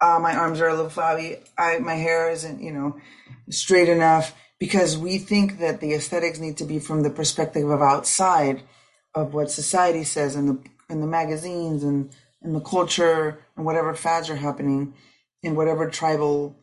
ah, 0.00 0.20
my 0.20 0.32
arms 0.32 0.60
are 0.60 0.68
a 0.68 0.74
little 0.74 0.90
flabby, 0.90 1.38
I, 1.58 1.80
my 1.80 1.96
hair 1.96 2.30
isn't, 2.30 2.62
you 2.62 2.70
know, 2.70 3.00
straight 3.50 3.88
enough, 3.88 4.32
because 4.60 4.96
we 4.96 5.18
think 5.18 5.58
that 5.58 5.80
the 5.80 5.94
aesthetics 5.94 6.38
need 6.38 6.58
to 6.58 6.64
be 6.64 6.78
from 6.78 7.02
the 7.02 7.10
perspective 7.10 7.68
of 7.68 7.82
outside 7.82 8.62
of 9.12 9.34
what 9.34 9.50
society 9.50 10.04
says 10.04 10.36
in 10.36 10.46
the 10.46 10.62
in 10.88 11.00
the 11.00 11.08
magazines 11.08 11.82
and 11.82 12.14
in 12.42 12.52
the 12.52 12.60
culture 12.60 13.40
and 13.56 13.66
whatever 13.66 13.92
fads 13.92 14.30
are 14.30 14.36
happening 14.36 14.94
in 15.42 15.54
whatever 15.54 15.88
tribal 15.88 16.56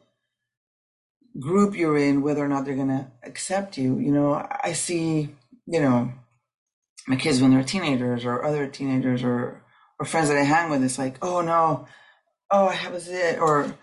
group 1.39 1.75
you're 1.75 1.97
in, 1.97 2.21
whether 2.21 2.43
or 2.43 2.47
not 2.47 2.65
they're 2.65 2.75
going 2.75 2.87
to 2.87 3.07
accept 3.23 3.77
you. 3.77 3.99
You 3.99 4.11
know, 4.11 4.47
I 4.63 4.73
see, 4.73 5.29
you 5.65 5.81
know, 5.81 6.11
my 7.07 7.15
kids 7.15 7.41
when 7.41 7.51
they're 7.51 7.63
teenagers 7.63 8.25
or 8.25 8.43
other 8.43 8.67
teenagers 8.67 9.23
or, 9.23 9.63
or 9.99 10.05
friends 10.05 10.29
that 10.29 10.37
I 10.37 10.43
hang 10.43 10.69
with, 10.69 10.83
it's 10.83 10.97
like, 10.97 11.17
oh 11.21 11.41
no, 11.41 11.87
oh, 12.51 12.67
I 12.67 12.73
have 12.73 12.93
a 12.93 12.99
zit 12.99 13.39
or, 13.39 13.73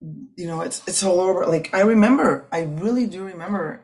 you 0.00 0.46
know, 0.46 0.60
it's, 0.60 0.86
it's 0.86 1.02
all 1.02 1.20
over. 1.20 1.46
Like, 1.46 1.72
I 1.72 1.80
remember, 1.80 2.46
I 2.52 2.62
really 2.62 3.06
do 3.06 3.24
remember, 3.24 3.80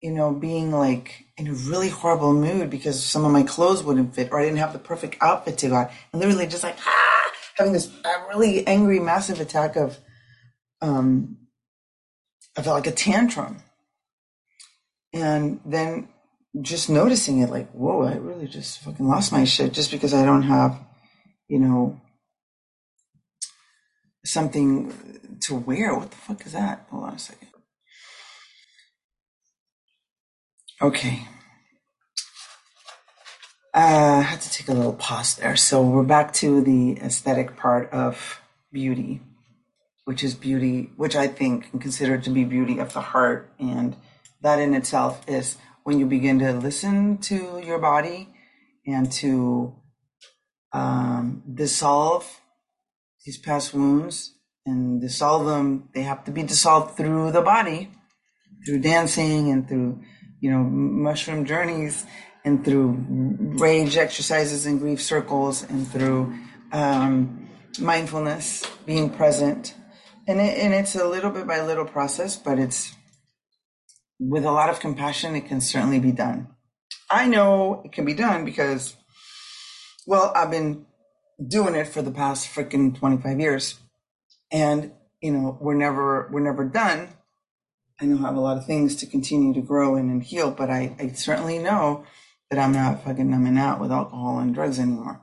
you 0.00 0.12
know, 0.12 0.32
being 0.32 0.70
like 0.70 1.26
in 1.36 1.48
a 1.48 1.52
really 1.52 1.88
horrible 1.88 2.32
mood 2.32 2.70
because 2.70 3.02
some 3.02 3.24
of 3.24 3.32
my 3.32 3.42
clothes 3.42 3.82
wouldn't 3.82 4.14
fit 4.14 4.30
or 4.30 4.40
I 4.40 4.44
didn't 4.44 4.58
have 4.58 4.72
the 4.72 4.78
perfect 4.78 5.16
outfit 5.20 5.58
to 5.58 5.68
go 5.68 5.76
out 5.76 5.90
and 6.12 6.20
literally 6.20 6.46
just 6.46 6.62
like, 6.62 6.76
ah, 6.86 7.13
having 7.56 7.72
this 7.72 7.90
really 8.28 8.66
angry, 8.66 9.00
massive 9.00 9.40
attack 9.40 9.76
of, 9.76 9.98
um, 10.80 11.38
I 12.56 12.62
felt 12.62 12.76
like 12.76 12.86
a 12.86 12.92
tantrum. 12.92 13.62
And 15.12 15.60
then 15.64 16.08
just 16.60 16.90
noticing 16.90 17.40
it, 17.40 17.50
like, 17.50 17.70
whoa, 17.72 18.02
I 18.02 18.14
really 18.14 18.46
just 18.46 18.80
fucking 18.80 19.06
lost 19.06 19.32
my 19.32 19.44
shit 19.44 19.72
just 19.72 19.90
because 19.90 20.14
I 20.14 20.24
don't 20.24 20.42
have, 20.42 20.78
you 21.48 21.58
know, 21.58 22.00
something 24.24 25.38
to 25.42 25.54
wear. 25.54 25.94
What 25.94 26.10
the 26.10 26.16
fuck 26.16 26.46
is 26.46 26.52
that? 26.52 26.86
Hold 26.90 27.04
on 27.04 27.14
a 27.14 27.18
second. 27.18 27.48
Okay. 30.80 31.26
Uh, 33.74 34.18
I 34.18 34.22
had 34.22 34.40
to 34.40 34.50
take 34.52 34.68
a 34.68 34.72
little 34.72 34.92
pause 34.92 35.34
there. 35.34 35.56
So 35.56 35.82
we're 35.82 36.04
back 36.04 36.32
to 36.34 36.60
the 36.60 36.96
aesthetic 37.00 37.56
part 37.56 37.90
of 37.90 38.40
beauty, 38.72 39.20
which 40.04 40.22
is 40.22 40.36
beauty, 40.36 40.92
which 40.96 41.16
I 41.16 41.26
think 41.26 41.70
and 41.72 41.82
consider 41.82 42.16
to 42.16 42.30
be 42.30 42.44
beauty 42.44 42.78
of 42.78 42.92
the 42.92 43.00
heart. 43.00 43.50
And 43.58 43.96
that 44.42 44.60
in 44.60 44.74
itself 44.74 45.28
is 45.28 45.56
when 45.82 45.98
you 45.98 46.06
begin 46.06 46.38
to 46.38 46.52
listen 46.52 47.18
to 47.22 47.60
your 47.66 47.80
body 47.80 48.28
and 48.86 49.10
to 49.10 49.74
um, 50.72 51.42
dissolve 51.52 52.42
these 53.26 53.38
past 53.38 53.74
wounds 53.74 54.36
and 54.64 55.00
dissolve 55.00 55.46
them. 55.46 55.88
They 55.96 56.02
have 56.02 56.22
to 56.26 56.30
be 56.30 56.44
dissolved 56.44 56.96
through 56.96 57.32
the 57.32 57.42
body, 57.42 57.90
through 58.64 58.82
dancing 58.82 59.50
and 59.50 59.66
through, 59.66 60.00
you 60.38 60.52
know, 60.52 60.62
mushroom 60.62 61.44
journeys 61.44 62.06
and 62.44 62.64
through 62.64 63.04
rage 63.08 63.96
exercises 63.96 64.66
and 64.66 64.78
grief 64.78 65.02
circles 65.02 65.62
and 65.62 65.88
through 65.88 66.34
um, 66.72 67.48
mindfulness, 67.80 68.64
being 68.84 69.10
present. 69.10 69.74
And, 70.26 70.40
it, 70.40 70.58
and 70.58 70.74
it's 70.74 70.94
a 70.94 71.08
little 71.08 71.30
bit 71.30 71.46
by 71.46 71.62
little 71.62 71.86
process, 71.86 72.36
but 72.36 72.58
it's 72.58 72.94
with 74.18 74.44
a 74.44 74.50
lot 74.50 74.70
of 74.70 74.80
compassion, 74.80 75.34
it 75.34 75.46
can 75.46 75.60
certainly 75.60 75.98
be 75.98 76.12
done. 76.12 76.48
I 77.10 77.26
know 77.26 77.82
it 77.84 77.92
can 77.92 78.04
be 78.04 78.14
done 78.14 78.44
because, 78.44 78.96
well, 80.06 80.32
I've 80.34 80.50
been 80.50 80.86
doing 81.46 81.74
it 81.74 81.88
for 81.88 82.02
the 82.02 82.10
past 82.10 82.48
freaking 82.48 82.96
25 82.96 83.40
years. 83.40 83.78
And, 84.50 84.92
you 85.20 85.32
know, 85.32 85.58
we're 85.60 85.74
never, 85.74 86.28
we're 86.30 86.40
never 86.40 86.64
done. 86.64 87.08
I 88.00 88.06
know 88.06 88.18
I 88.18 88.28
have 88.28 88.36
a 88.36 88.40
lot 88.40 88.56
of 88.56 88.66
things 88.66 88.96
to 88.96 89.06
continue 89.06 89.54
to 89.54 89.60
grow 89.60 89.96
in 89.96 90.10
and 90.10 90.22
heal, 90.22 90.50
but 90.50 90.70
I, 90.70 90.96
I 90.98 91.08
certainly 91.12 91.58
know 91.58 92.04
that 92.50 92.58
I'm 92.58 92.72
not 92.72 93.04
fucking 93.04 93.30
numbing 93.30 93.58
out 93.58 93.80
with 93.80 93.92
alcohol 93.92 94.38
and 94.38 94.54
drugs 94.54 94.78
anymore. 94.78 95.20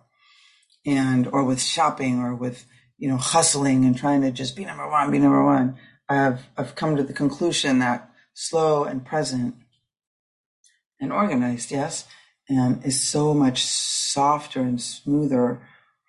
And, 0.86 1.27
or 1.27 1.43
with 1.43 1.62
shopping 1.62 2.19
or 2.19 2.36
with, 2.36 2.65
you 2.97 3.07
know, 3.07 3.17
hustling 3.17 3.86
and 3.86 3.95
trying 3.95 4.21
to 4.21 4.31
just 4.31 4.55
be 4.55 4.65
number 4.65 4.89
one, 4.89 5.12
be 5.12 5.19
number 5.19 5.45
one. 5.45 5.77
I've, 6.10 6.41
I've 6.57 6.75
come 6.75 6.95
to 6.97 7.03
the 7.03 7.13
conclusion 7.13 7.79
that 7.79 8.10
slow 8.34 8.84
and 8.84 9.05
present 9.05 9.55
and 10.99 11.12
organized, 11.12 11.71
yes, 11.71 12.05
and 12.49 12.84
is 12.86 13.07
so 13.07 13.34
much 13.34 13.63
softer 13.63 14.62
and 14.62 14.81
smoother 14.81 15.62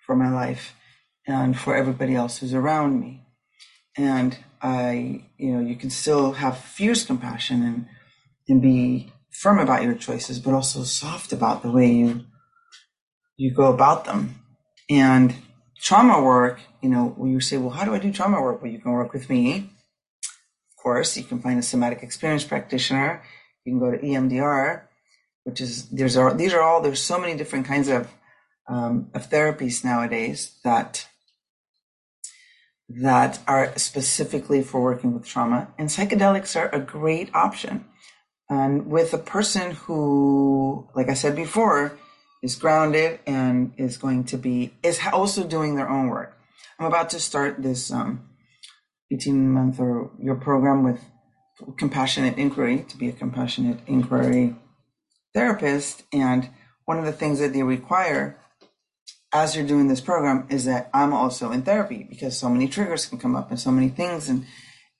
for 0.05 0.15
my 0.15 0.31
life 0.31 0.75
and 1.27 1.57
for 1.57 1.75
everybody 1.75 2.15
else 2.15 2.39
who's 2.39 2.53
around 2.53 2.99
me. 2.99 3.25
And 3.95 4.37
I, 4.61 5.25
you 5.37 5.53
know, 5.53 5.59
you 5.61 5.75
can 5.75 5.89
still 5.89 6.33
have 6.33 6.57
fierce 6.57 7.05
compassion 7.05 7.63
and, 7.63 7.87
and 8.47 8.61
be 8.61 9.11
firm 9.33 9.59
about 9.59 9.83
your 9.83 9.95
choices, 9.95 10.39
but 10.39 10.53
also 10.53 10.83
soft 10.83 11.33
about 11.33 11.63
the 11.63 11.71
way 11.71 11.91
you 11.91 12.25
you 13.35 13.51
go 13.51 13.73
about 13.73 14.05
them. 14.05 14.35
And 14.89 15.35
trauma 15.81 16.21
work, 16.21 16.59
you 16.81 16.89
know, 16.89 17.13
when 17.17 17.31
you 17.31 17.39
say, 17.39 17.57
well, 17.57 17.71
how 17.71 17.83
do 17.83 17.93
I 17.93 17.99
do 17.99 18.11
trauma 18.11 18.41
work? 18.41 18.61
Well, 18.61 18.71
you 18.71 18.79
can 18.79 18.91
work 18.91 19.11
with 19.11 19.29
me. 19.29 19.57
Of 19.57 20.83
course, 20.83 21.17
you 21.17 21.23
can 21.23 21.39
find 21.39 21.59
a 21.59 21.63
somatic 21.63 22.03
experience 22.03 22.43
practitioner. 22.43 23.23
You 23.65 23.73
can 23.73 23.79
go 23.79 23.91
to 23.91 23.97
EMDR, 23.97 24.83
which 25.45 25.61
is 25.61 25.89
there's 25.89 26.15
are 26.17 26.33
these 26.33 26.53
are 26.53 26.61
all 26.61 26.81
there's 26.81 27.01
so 27.01 27.19
many 27.19 27.35
different 27.35 27.65
kinds 27.65 27.87
of 27.87 28.09
um, 28.67 29.09
of 29.13 29.29
therapies 29.29 29.83
nowadays 29.83 30.57
that 30.63 31.07
that 32.89 33.39
are 33.47 33.75
specifically 33.77 34.61
for 34.61 34.81
working 34.81 35.13
with 35.13 35.25
trauma, 35.25 35.73
and 35.77 35.89
psychedelics 35.89 36.55
are 36.59 36.69
a 36.69 36.79
great 36.79 37.33
option. 37.33 37.85
And 38.49 38.87
with 38.87 39.13
a 39.13 39.17
person 39.17 39.71
who, 39.71 40.87
like 40.95 41.09
I 41.09 41.13
said 41.13 41.35
before, 41.35 41.97
is 42.41 42.55
grounded 42.55 43.19
and 43.25 43.73
is 43.77 43.97
going 43.97 44.25
to 44.25 44.37
be 44.37 44.73
is 44.83 44.99
also 45.11 45.43
doing 45.43 45.75
their 45.75 45.89
own 45.89 46.07
work. 46.07 46.37
I'm 46.77 46.85
about 46.85 47.09
to 47.11 47.19
start 47.19 47.63
this 47.63 47.91
um, 47.91 48.29
18 49.11 49.49
month 49.49 49.79
or 49.79 50.11
your 50.19 50.35
program 50.35 50.83
with 50.83 50.99
compassionate 51.77 52.37
inquiry 52.37 52.85
to 52.89 52.97
be 52.97 53.07
a 53.07 53.13
compassionate 53.13 53.79
inquiry 53.87 54.55
therapist. 55.33 56.03
And 56.11 56.49
one 56.85 56.99
of 56.99 57.05
the 57.05 57.13
things 57.13 57.39
that 57.39 57.53
they 57.53 57.63
require 57.63 58.37
as 59.33 59.55
you're 59.55 59.65
doing 59.65 59.87
this 59.87 60.01
program 60.01 60.45
is 60.49 60.65
that 60.65 60.89
I'm 60.93 61.13
also 61.13 61.51
in 61.51 61.63
therapy 61.63 62.05
because 62.07 62.37
so 62.37 62.49
many 62.49 62.67
triggers 62.67 63.05
can 63.05 63.17
come 63.17 63.35
up 63.35 63.49
and 63.49 63.59
so 63.59 63.71
many 63.71 63.89
things. 63.89 64.29
And, 64.29 64.45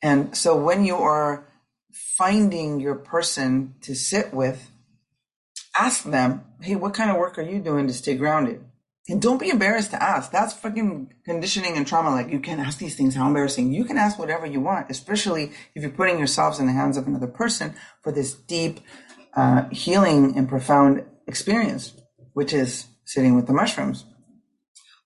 and 0.02 0.36
so 0.36 0.58
when 0.58 0.86
you 0.86 0.96
are 0.96 1.48
finding 1.94 2.80
your 2.80 2.96
person 2.96 3.76
to 3.82 3.96
sit 3.96 4.34
with, 4.34 4.72
ask 5.78 6.04
them, 6.04 6.44
Hey, 6.62 6.76
what 6.76 6.94
kind 6.94 7.12
of 7.12 7.18
work 7.18 7.38
are 7.38 7.44
you 7.44 7.60
doing 7.60 7.88
to 7.88 7.94
stay 7.94 8.16
grounded? 8.16 8.64
And 9.10 9.22
don't 9.22 9.40
be 9.40 9.50
embarrassed 9.50 9.92
to 9.92 10.02
ask. 10.02 10.32
That's 10.32 10.54
fucking 10.54 11.14
conditioning 11.26 11.76
and 11.76 11.86
trauma. 11.86 12.12
Like 12.12 12.32
you 12.32 12.40
can't 12.40 12.62
ask 12.62 12.78
these 12.78 12.96
things. 12.96 13.16
How 13.16 13.28
embarrassing. 13.28 13.74
You 13.74 13.84
can 13.84 13.98
ask 13.98 14.18
whatever 14.18 14.46
you 14.46 14.62
want, 14.62 14.90
especially 14.90 15.52
if 15.76 15.82
you're 15.82 15.92
putting 15.92 16.18
yourselves 16.18 16.60
in 16.60 16.68
the 16.68 16.72
hands 16.72 16.96
of 16.96 17.06
another 17.06 17.28
person 17.28 17.76
for 18.02 18.14
this 18.14 18.34
deep, 18.34 18.80
uh, 19.36 19.68
healing 19.70 20.38
and 20.38 20.48
profound 20.48 21.04
experience, 21.28 21.94
which 22.32 22.54
is 22.54 22.86
sitting 23.06 23.36
with 23.36 23.48
the 23.48 23.54
mushrooms 23.54 24.06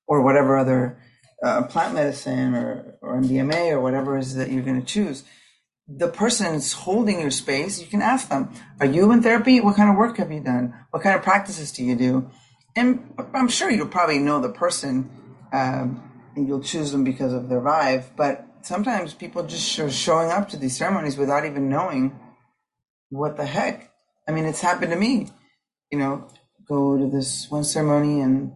or 0.07 0.21
whatever 0.21 0.57
other 0.57 0.99
uh, 1.43 1.63
plant 1.63 1.95
medicine 1.95 2.53
or, 2.53 2.97
or 3.01 3.19
MDMA 3.19 3.71
or 3.71 3.81
whatever 3.81 4.17
it 4.17 4.21
is 4.21 4.35
that 4.35 4.51
you're 4.51 4.63
going 4.63 4.79
to 4.79 4.85
choose. 4.85 5.23
The 5.87 6.09
person's 6.09 6.73
holding 6.73 7.21
your 7.21 7.31
space. 7.31 7.79
You 7.79 7.87
can 7.87 8.01
ask 8.01 8.29
them, 8.29 8.53
are 8.79 8.85
you 8.85 9.11
in 9.11 9.23
therapy? 9.23 9.61
What 9.61 9.77
kind 9.77 9.89
of 9.89 9.95
work 9.95 10.17
have 10.17 10.31
you 10.31 10.41
done? 10.41 10.73
What 10.91 11.01
kind 11.01 11.15
of 11.15 11.23
practices 11.23 11.71
do 11.71 11.83
you 11.83 11.95
do? 11.95 12.29
and 12.77 13.11
I'm 13.33 13.47
sure 13.47 13.71
you'll 13.71 13.87
probably 13.87 14.19
know 14.19 14.39
the 14.39 14.49
person, 14.49 15.09
um, 15.51 16.03
and 16.35 16.47
you'll 16.47 16.61
choose 16.61 16.91
them 16.91 17.03
because 17.03 17.33
of 17.33 17.49
their 17.49 17.59
vibe. 17.59 18.05
But 18.15 18.45
sometimes 18.61 19.15
people 19.15 19.43
just 19.43 19.79
are 19.79 19.89
showing 19.89 20.29
up 20.29 20.49
to 20.49 20.57
these 20.57 20.77
ceremonies 20.77 21.17
without 21.17 21.43
even 21.43 21.69
knowing 21.69 22.17
what 23.09 23.35
the 23.35 23.45
heck. 23.45 23.91
I 24.27 24.31
mean, 24.31 24.45
it's 24.45 24.61
happened 24.61 24.91
to 24.91 24.97
me. 24.97 25.29
You 25.91 25.97
know, 25.97 26.27
go 26.67 26.99
to 26.99 27.09
this 27.09 27.49
one 27.49 27.63
ceremony 27.63 28.21
and 28.21 28.51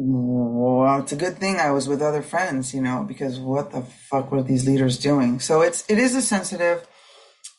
well, 0.00 1.00
it's 1.00 1.10
a 1.10 1.16
good 1.16 1.38
thing 1.38 1.56
I 1.56 1.72
was 1.72 1.88
with 1.88 2.00
other 2.00 2.22
friends, 2.22 2.72
you 2.72 2.80
know, 2.80 3.04
because 3.06 3.40
what 3.40 3.72
the 3.72 3.82
fuck 3.82 4.30
were 4.30 4.44
these 4.44 4.64
leaders 4.64 4.96
doing? 4.96 5.40
So 5.40 5.60
it's 5.60 5.84
it 5.90 5.98
is 5.98 6.14
a 6.14 6.22
sensitive 6.22 6.86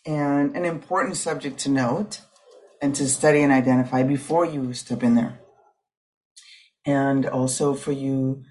and 0.06 0.56
an 0.56 0.64
important 0.64 1.18
subject 1.18 1.60
to 1.60 1.70
note 1.70 2.22
and 2.82 2.96
to 2.96 3.10
study 3.10 3.42
and 3.42 3.52
identify 3.52 4.04
before 4.04 4.46
you 4.46 4.72
step 4.72 5.04
in 5.04 5.16
there. 5.16 5.38
And 6.86 7.26
also 7.26 7.74
for 7.74 7.92
you 7.92 8.44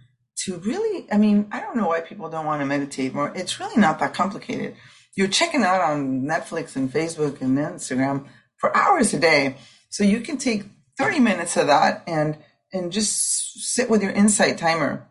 to 0.45 0.59
really, 0.59 1.07
I 1.11 1.17
mean, 1.17 1.49
I 1.51 1.61
don't 1.61 1.77
know 1.77 1.89
why 1.89 2.03
people 2.03 2.29
don't 2.29 2.45
want 2.45 2.61
to 2.61 2.67
meditate 2.67 3.15
more. 3.15 3.33
It's 3.35 3.59
really 3.59 3.81
not 3.81 3.99
that 4.01 4.13
complicated. 4.13 4.77
You're 5.17 5.29
checking 5.29 5.65
out 5.65 5.81
on 5.81 6.25
Netflix 6.25 6.77
and 6.77 6.93
Facebook 6.93 7.41
and 7.41 7.57
Instagram 7.57 8.27
for 8.59 8.77
hours 8.77 9.15
a 9.15 9.19
day. 9.19 9.57
So 9.89 10.05
you 10.05 10.21
can 10.21 10.37
take 10.37 10.65
30 10.99 11.21
minutes 11.21 11.57
of 11.57 11.69
that 11.69 12.05
and 12.07 12.37
and 12.73 12.93
just 12.93 13.75
sit 13.75 13.91
with 13.91 14.03
your 14.03 14.13
insight 14.13 14.59
timer 14.59 15.09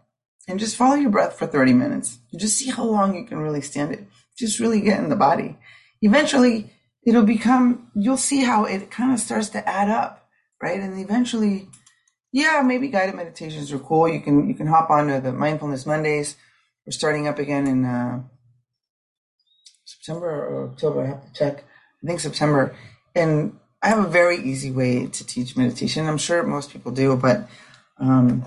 and 0.47 0.59
just 0.59 0.75
follow 0.75 0.95
your 0.95 1.09
breath 1.09 1.37
for 1.37 1.47
30 1.47 1.73
minutes. 1.73 2.19
Just 2.37 2.57
see 2.57 2.69
how 2.69 2.83
long 2.83 3.15
you 3.15 3.25
can 3.25 3.39
really 3.39 3.61
stand 3.61 3.91
it. 3.91 4.07
Just 4.37 4.59
really 4.59 4.81
get 4.81 4.99
in 4.99 5.09
the 5.09 5.15
body. 5.15 5.57
Eventually, 6.01 6.71
it'll 7.07 7.23
become 7.23 7.89
you'll 7.95 8.17
see 8.17 8.43
how 8.43 8.65
it 8.65 8.91
kind 8.91 9.13
of 9.13 9.19
starts 9.19 9.49
to 9.49 9.67
add 9.67 9.89
up 9.89 10.27
right 10.61 10.79
and 10.79 10.99
eventually 10.99 11.67
yeah 12.33 12.61
maybe 12.63 12.89
guided 12.89 13.15
meditations 13.15 13.71
are 13.71 13.79
cool 13.79 14.07
you 14.07 14.19
can 14.19 14.47
you 14.47 14.53
can 14.53 14.67
hop 14.67 14.89
onto 14.89 15.19
the 15.21 15.31
mindfulness 15.31 15.85
mondays 15.85 16.35
we're 16.85 16.91
starting 16.91 17.27
up 17.27 17.39
again 17.39 17.65
in 17.65 17.85
uh, 17.85 18.21
september 19.85 20.29
or 20.29 20.69
october 20.69 21.03
i 21.03 21.07
have 21.07 21.25
to 21.25 21.33
check 21.33 21.63
i 22.03 22.07
think 22.07 22.19
september 22.19 22.75
and 23.15 23.57
i 23.81 23.87
have 23.87 24.03
a 24.03 24.07
very 24.07 24.37
easy 24.37 24.71
way 24.71 25.05
to 25.07 25.25
teach 25.25 25.57
meditation 25.57 26.07
i'm 26.07 26.17
sure 26.17 26.43
most 26.43 26.71
people 26.71 26.91
do 26.91 27.15
but 27.15 27.49
um 27.99 28.43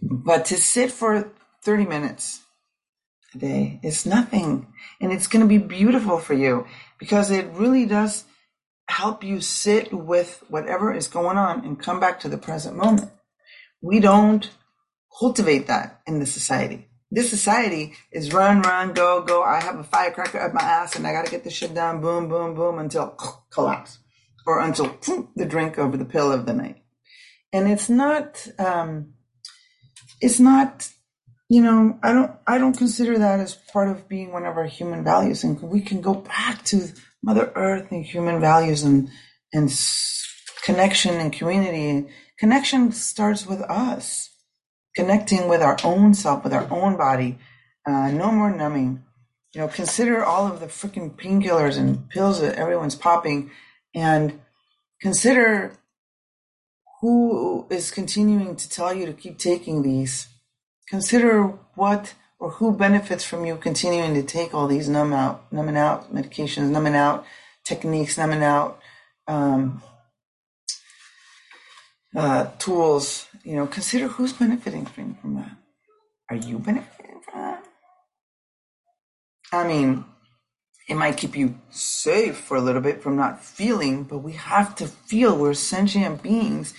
but 0.00 0.44
to 0.44 0.56
sit 0.56 0.90
for 0.90 1.30
30 1.62 1.86
minutes 1.86 2.40
a 3.34 3.38
day 3.38 3.80
is 3.82 4.06
nothing 4.06 4.66
and 5.00 5.12
it's 5.12 5.26
going 5.26 5.42
to 5.42 5.48
be 5.48 5.58
beautiful 5.58 6.18
for 6.18 6.34
you 6.34 6.66
because 6.98 7.30
it 7.30 7.46
really 7.52 7.86
does 7.86 8.24
help 8.88 9.24
you 9.24 9.40
sit 9.40 9.92
with 9.92 10.42
whatever 10.48 10.92
is 10.94 11.08
going 11.08 11.36
on 11.36 11.64
and 11.64 11.80
come 11.80 12.00
back 12.00 12.20
to 12.20 12.28
the 12.28 12.38
present 12.38 12.76
moment. 12.76 13.10
We 13.82 14.00
don't 14.00 14.48
cultivate 15.18 15.66
that 15.66 16.00
in 16.06 16.18
the 16.18 16.26
society. 16.26 16.88
This 17.10 17.30
society 17.30 17.94
is 18.12 18.32
run, 18.32 18.62
run, 18.62 18.92
go, 18.92 19.22
go. 19.22 19.42
I 19.42 19.60
have 19.60 19.78
a 19.78 19.84
firecracker 19.84 20.40
up 20.40 20.52
my 20.52 20.62
ass 20.62 20.96
and 20.96 21.06
I 21.06 21.12
got 21.12 21.24
to 21.24 21.30
get 21.30 21.44
this 21.44 21.52
shit 21.52 21.74
done. 21.74 22.00
Boom, 22.00 22.28
boom, 22.28 22.54
boom 22.54 22.78
until 22.78 23.16
collapse 23.50 23.98
or 24.46 24.60
until 24.60 24.98
the 25.34 25.46
drink 25.46 25.78
over 25.78 25.96
the 25.96 26.04
pill 26.04 26.32
of 26.32 26.46
the 26.46 26.54
night. 26.54 26.82
And 27.52 27.68
it's 27.68 27.88
not, 27.88 28.46
um, 28.58 29.14
it's 30.20 30.40
not 30.40 30.88
you 31.48 31.62
know, 31.62 31.98
I 32.02 32.12
don't 32.12 32.32
I 32.46 32.58
don't 32.58 32.76
consider 32.76 33.18
that 33.18 33.40
as 33.40 33.54
part 33.54 33.88
of 33.88 34.08
being 34.08 34.32
one 34.32 34.44
of 34.44 34.56
our 34.56 34.66
human 34.66 35.04
values, 35.04 35.44
and 35.44 35.60
we 35.62 35.80
can 35.80 36.00
go 36.00 36.14
back 36.14 36.64
to 36.66 36.88
Mother 37.22 37.52
Earth 37.54 37.92
and 37.92 38.04
human 38.04 38.40
values 38.40 38.82
and 38.82 39.08
and 39.52 39.70
connection 40.64 41.14
and 41.14 41.32
community. 41.32 42.08
Connection 42.38 42.90
starts 42.92 43.46
with 43.46 43.60
us, 43.62 44.30
connecting 44.96 45.48
with 45.48 45.62
our 45.62 45.76
own 45.84 46.14
self, 46.14 46.42
with 46.42 46.52
our 46.52 46.66
own 46.70 46.96
body. 46.96 47.38
Uh, 47.86 48.10
no 48.10 48.32
more 48.32 48.50
numbing. 48.50 49.04
You 49.54 49.60
know, 49.60 49.68
consider 49.68 50.24
all 50.24 50.52
of 50.52 50.58
the 50.58 50.66
freaking 50.66 51.16
painkillers 51.16 51.78
and 51.78 52.10
pills 52.10 52.40
that 52.40 52.56
everyone's 52.56 52.96
popping, 52.96 53.52
and 53.96 54.38
consider 55.00 55.72
who 57.00 57.66
is 57.70 57.90
continuing 57.90 58.54
to 58.54 58.70
tell 58.70 58.94
you 58.94 59.06
to 59.06 59.12
keep 59.12 59.38
taking 59.38 59.82
these 59.82 60.28
Consider 60.88 61.42
what 61.74 62.14
or 62.38 62.50
who 62.50 62.72
benefits 62.72 63.24
from 63.24 63.44
you 63.44 63.56
continuing 63.56 64.14
to 64.14 64.22
take 64.22 64.54
all 64.54 64.68
these 64.68 64.88
numb 64.88 65.12
out, 65.12 65.52
numbing 65.52 65.76
out 65.76 66.14
medications, 66.14 66.70
numbing 66.70 66.94
out 66.94 67.26
techniques, 67.64 68.16
numbing 68.16 68.42
out 68.42 68.78
um, 69.26 69.82
uh, 72.14 72.46
tools. 72.58 73.26
You 73.42 73.56
know, 73.56 73.66
consider 73.66 74.06
who's 74.06 74.32
benefiting 74.32 74.86
from, 74.86 75.14
from 75.16 75.34
that. 75.36 75.56
Are 76.30 76.36
you 76.36 76.58
benefiting 76.58 77.20
from 77.24 77.40
that? 77.40 77.64
I 79.52 79.66
mean, 79.66 80.04
it 80.88 80.94
might 80.94 81.16
keep 81.16 81.36
you 81.36 81.58
safe 81.70 82.36
for 82.36 82.56
a 82.56 82.60
little 82.60 82.80
bit 82.80 83.02
from 83.02 83.16
not 83.16 83.42
feeling, 83.42 84.04
but 84.04 84.18
we 84.18 84.32
have 84.32 84.74
to 84.76 84.86
feel. 84.86 85.36
We're 85.36 85.54
sentient 85.54 86.22
beings 86.22 86.74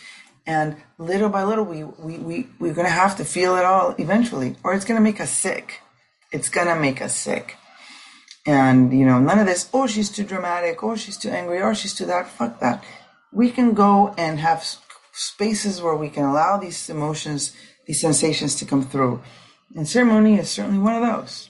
and 0.48 0.78
little 0.98 1.28
by 1.28 1.44
little, 1.44 1.66
we, 1.66 1.84
we, 1.84 2.18
we, 2.20 2.48
we're 2.58 2.74
going 2.74 2.88
to 2.88 2.94
have 2.94 3.18
to 3.18 3.26
feel 3.26 3.58
it 3.58 3.66
all 3.66 3.94
eventually, 3.98 4.56
or 4.64 4.74
it's 4.74 4.86
going 4.86 4.98
to 4.98 5.04
make 5.04 5.20
us 5.20 5.30
sick. 5.30 5.82
It's 6.32 6.48
going 6.48 6.68
to 6.68 6.80
make 6.80 7.02
us 7.02 7.14
sick. 7.14 7.58
And, 8.46 8.98
you 8.98 9.06
know, 9.06 9.20
none 9.20 9.40
of 9.40 9.46
this, 9.46 9.70
oh, 9.74 9.88
she's 9.88 10.10
too 10.10 10.24
dramatic, 10.24 10.82
oh, 10.82 10.96
she's 10.96 11.18
too 11.18 11.30
angry, 11.30 11.60
or 11.60 11.72
oh, 11.72 11.74
she's 11.74 11.94
too 11.94 12.06
that. 12.06 12.30
Fuck 12.30 12.62
that. 12.62 12.82
We 13.34 13.52
can 13.52 13.74
go 13.74 14.16
and 14.18 14.40
have 14.40 14.66
spaces 15.12 15.82
where 15.82 15.98
we 15.98 16.10
can 16.10 16.24
allow 16.24 16.56
these 16.56 16.90
emotions, 16.90 17.54
these 17.86 18.00
sensations 18.00 18.56
to 18.56 18.66
come 18.66 18.84
through. 18.84 19.22
And 19.76 19.86
ceremony 19.86 20.36
is 20.36 20.50
certainly 20.50 20.80
one 20.80 20.96
of 20.96 21.02
those. 21.02 21.50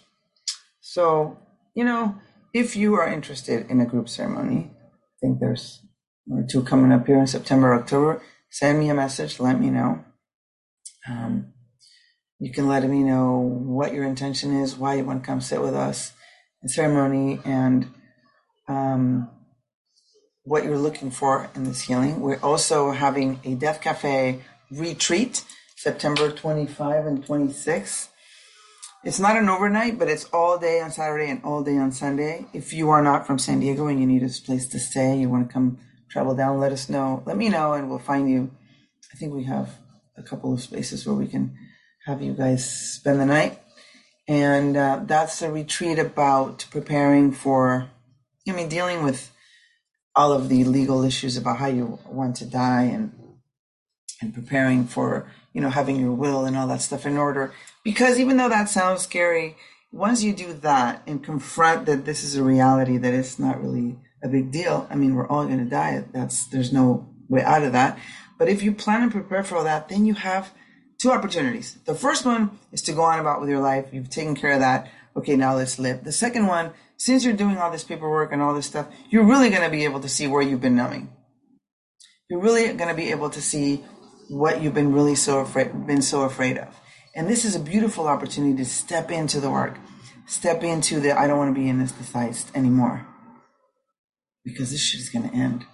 So, 0.82 1.38
you 1.76 1.84
know, 1.84 2.15
if 2.58 2.76
you 2.76 2.96
are 2.96 3.08
interested 3.08 3.70
in 3.70 3.80
a 3.82 3.86
group 3.86 4.10
ceremony, 4.10 4.72
I 4.72 5.17
think 5.22 5.39
there's 5.39 5.82
one 6.26 6.43
or 6.43 6.48
two 6.48 6.63
coming 6.63 6.91
up 6.91 7.06
here 7.08 7.20
in 7.20 7.28
September, 7.28 7.74
October 7.74 8.22
send 8.50 8.80
me 8.80 8.89
a 8.89 8.93
message, 8.93 9.39
let 9.39 9.60
me 9.60 9.70
know. 9.70 10.04
Um, 11.08 11.54
you 12.39 12.52
can 12.52 12.67
let 12.67 12.88
me 12.88 13.04
know 13.04 13.38
what 13.39 13.93
your 13.93 14.06
intention 14.06 14.62
is, 14.62 14.76
why 14.76 14.96
you 14.96 15.06
want 15.06 15.24
to 15.24 15.28
come 15.28 15.41
sit 15.41 15.62
with 15.62 15.76
us 15.76 16.13
in 16.62 16.70
ceremony, 16.70 17.39
and 17.46 17.88
um, 18.67 19.30
what 20.43 20.63
you're 20.63 20.78
looking 20.78 21.12
for 21.12 21.50
in 21.56 21.63
this 21.63 21.82
healing. 21.82 22.20
We're 22.20 22.39
also 22.41 22.91
having 22.91 23.39
a 23.43 23.56
Death 23.56 23.82
Cafe 23.82 24.41
retreat 24.72 25.43
September 25.76 26.32
25 26.32 27.06
and 27.06 27.26
26. 27.26 28.10
It's 29.08 29.22
not 29.22 29.38
an 29.38 29.48
overnight, 29.48 29.98
but 29.98 30.10
it's 30.10 30.26
all 30.34 30.58
day 30.58 30.82
on 30.82 30.91
Saturday 30.91 31.32
and 31.32 31.41
all 31.46 31.63
day 31.63 31.78
on 31.78 31.93
Sunday. 31.93 32.46
If 32.52 32.74
you 32.74 32.89
are 32.89 33.02
not 33.02 33.26
from 33.26 33.39
San 33.39 33.62
Diego 33.62 33.88
and 33.88 34.02
you 34.02 34.06
need 34.06 34.22
a 34.22 34.28
place 34.28 34.67
to 34.67 34.80
stay, 34.80 35.17
you 35.17 35.30
want 35.30 35.48
to 35.48 35.54
come 35.54 35.78
travel 36.10 36.36
down, 36.36 36.60
let 36.60 36.74
us 36.74 36.89
know. 36.89 37.24
Let 37.26 37.38
me 37.38 37.48
know, 37.48 37.72
and 37.72 37.89
we'll 37.89 38.00
find 38.00 38.30
you. 38.30 38.52
I 39.13 39.15
think 39.15 39.34
we 39.34 39.46
have 39.46 39.78
a 40.17 40.24
couple 40.24 40.52
of 40.52 40.60
spaces 40.60 41.08
where 41.08 41.15
we 41.15 41.26
can 41.26 41.56
have 42.06 42.22
you 42.22 42.34
guys 42.34 42.70
spend 42.70 43.22
the 43.22 43.26
night. 43.26 43.58
And 44.28 44.76
uh, 44.76 45.04
that's 45.06 45.41
a 45.41 45.50
retreat 45.50 46.00
about 46.00 46.65
preparing 46.70 47.32
for, 47.32 47.89
I 48.46 48.52
mean, 48.52 48.67
dealing 48.67 49.06
with 49.06 49.32
all 50.17 50.34
of 50.34 50.50
the 50.50 50.65
legal 50.65 51.06
issues 51.06 51.38
about 51.38 51.60
how 51.60 51.67
you 51.67 51.98
want 52.10 52.36
to 52.38 52.46
die 52.46 52.84
and 52.84 53.16
and 54.21 54.34
preparing 54.34 54.86
for 54.86 55.32
you 55.53 55.62
know 55.62 55.69
having 55.69 55.99
your 55.99 56.13
will 56.13 56.45
and 56.45 56.58
all 56.58 56.67
that 56.67 56.82
stuff 56.82 57.06
in 57.06 57.17
order. 57.17 57.53
Because 57.84 58.19
even 58.19 58.38
though 58.38 58.49
that 58.49 58.69
sounds 58.69 59.01
scary 59.01 59.56
once 59.91 60.21
you 60.21 60.34
do 60.34 60.53
that 60.53 61.01
and 61.08 61.23
confront 61.23 61.86
that 61.86 62.06
this 62.06 62.23
is 62.23 62.36
a 62.36 62.43
reality 62.43 62.97
that 62.97 63.13
it's 63.13 63.39
not 63.39 63.62
really 63.62 63.97
a 64.23 64.27
big 64.27 64.51
deal 64.51 64.88
i 64.89 64.95
mean 64.95 65.15
we're 65.15 65.27
all 65.27 65.45
going 65.45 65.63
to 65.63 65.69
die. 65.69 66.03
That's 66.12 66.45
there's 66.47 66.73
no 66.73 67.08
way 67.30 67.41
out 67.41 67.63
of 67.63 67.73
that. 67.73 67.97
But 68.38 68.49
if 68.49 68.62
you 68.62 68.71
plan 68.71 69.03
and 69.03 69.12
prepare 69.12 69.43
for 69.43 69.58
all 69.58 69.63
that 69.63 69.89
then 69.89 70.06
you 70.06 70.13
have 70.13 70.51
two 70.97 71.12
opportunities. 71.12 71.77
The 71.86 71.95
first 71.95 72.25
one 72.25 72.60
is 72.71 72.82
to 72.84 72.93
go 72.93 73.03
on 73.03 73.19
about 73.19 73.39
with 73.39 73.49
your 73.49 73.60
life. 73.60 73.88
You've 73.91 74.10
taken 74.10 74.36
care 74.36 74.53
of 74.53 74.60
that. 74.60 74.91
Okay 75.15 75.36
now 75.36 75.56
let's 75.56 75.80
live. 75.80 76.03
The 76.03 76.12
second 76.12 76.47
one 76.47 76.71
since 76.97 77.23
you're 77.23 77.34
doing 77.34 77.58
all 77.58 77.71
this 77.71 77.84
paperwork 77.84 78.32
and 78.32 78.41
all 78.41 78.56
this 78.56 78.65
stuff 78.65 78.88
you're 79.10 79.25
really 79.25 79.49
going 79.49 79.63
to 79.63 79.69
be 79.69 79.86
able 79.86 79.99
to 80.01 80.10
see 80.10 80.27
where 80.27 80.41
you've 80.41 80.62
been 80.62 80.75
numbing. 80.75 81.10
You're 82.30 82.41
really 82.41 82.73
going 82.73 82.89
to 82.89 82.95
be 82.95 83.12
able 83.12 83.30
to 83.30 83.41
see 83.41 83.84
what 84.30 84.62
you've 84.62 84.74
been 84.74 84.94
really 84.94 85.16
so 85.16 85.40
afraid 85.40 85.88
been 85.88 86.02
so 86.02 86.24
afraid 86.24 86.58
of. 86.58 86.80
And 87.16 87.28
this 87.28 87.46
is 87.46 87.56
a 87.56 87.60
beautiful 87.60 88.08
opportunity 88.08 88.56
to 88.58 88.66
step 88.66 89.12
into 89.12 89.40
the 89.40 89.50
work. 89.50 89.78
Step 90.28 90.63
into 90.63 91.00
the 91.00 91.18
I 91.18 91.28
don't 91.28 91.38
want 91.38 91.56
to 91.56 91.60
be 91.60 91.70
in 91.70 91.80
this 91.80 91.92
anesthetized 91.92 92.56
anymore. 92.56 93.08
Because 94.44 94.72
this 94.72 94.82
shit 94.82 95.02
is 95.02 95.10
gonna 95.10 95.32
end. 95.34 95.66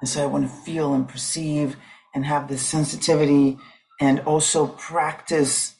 And 0.00 0.08
so 0.08 0.22
I 0.22 0.26
want 0.26 0.44
to 0.44 0.54
feel 0.54 0.92
and 0.92 1.08
perceive 1.08 1.76
and 2.14 2.26
have 2.26 2.48
this 2.48 2.62
sensitivity 2.62 3.58
and 4.00 4.20
also 4.20 4.66
practice 4.66 5.76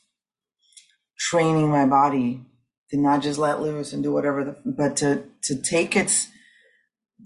training 1.18 1.68
my 1.68 1.86
body 1.86 2.42
to 2.90 3.00
not 3.00 3.22
just 3.22 3.38
let 3.38 3.60
loose 3.60 3.92
and 3.92 4.02
do 4.02 4.12
whatever 4.12 4.44
the, 4.44 4.56
but 4.64 4.96
to 4.98 5.24
to 5.42 5.60
take 5.60 5.96
its 5.96 6.28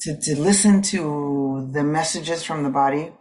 to, 0.00 0.18
to 0.20 0.40
listen 0.40 0.82
to 0.82 1.68
the 1.72 1.82
messages 1.82 2.44
from 2.44 2.62
the 2.62 2.70
body 2.70 3.12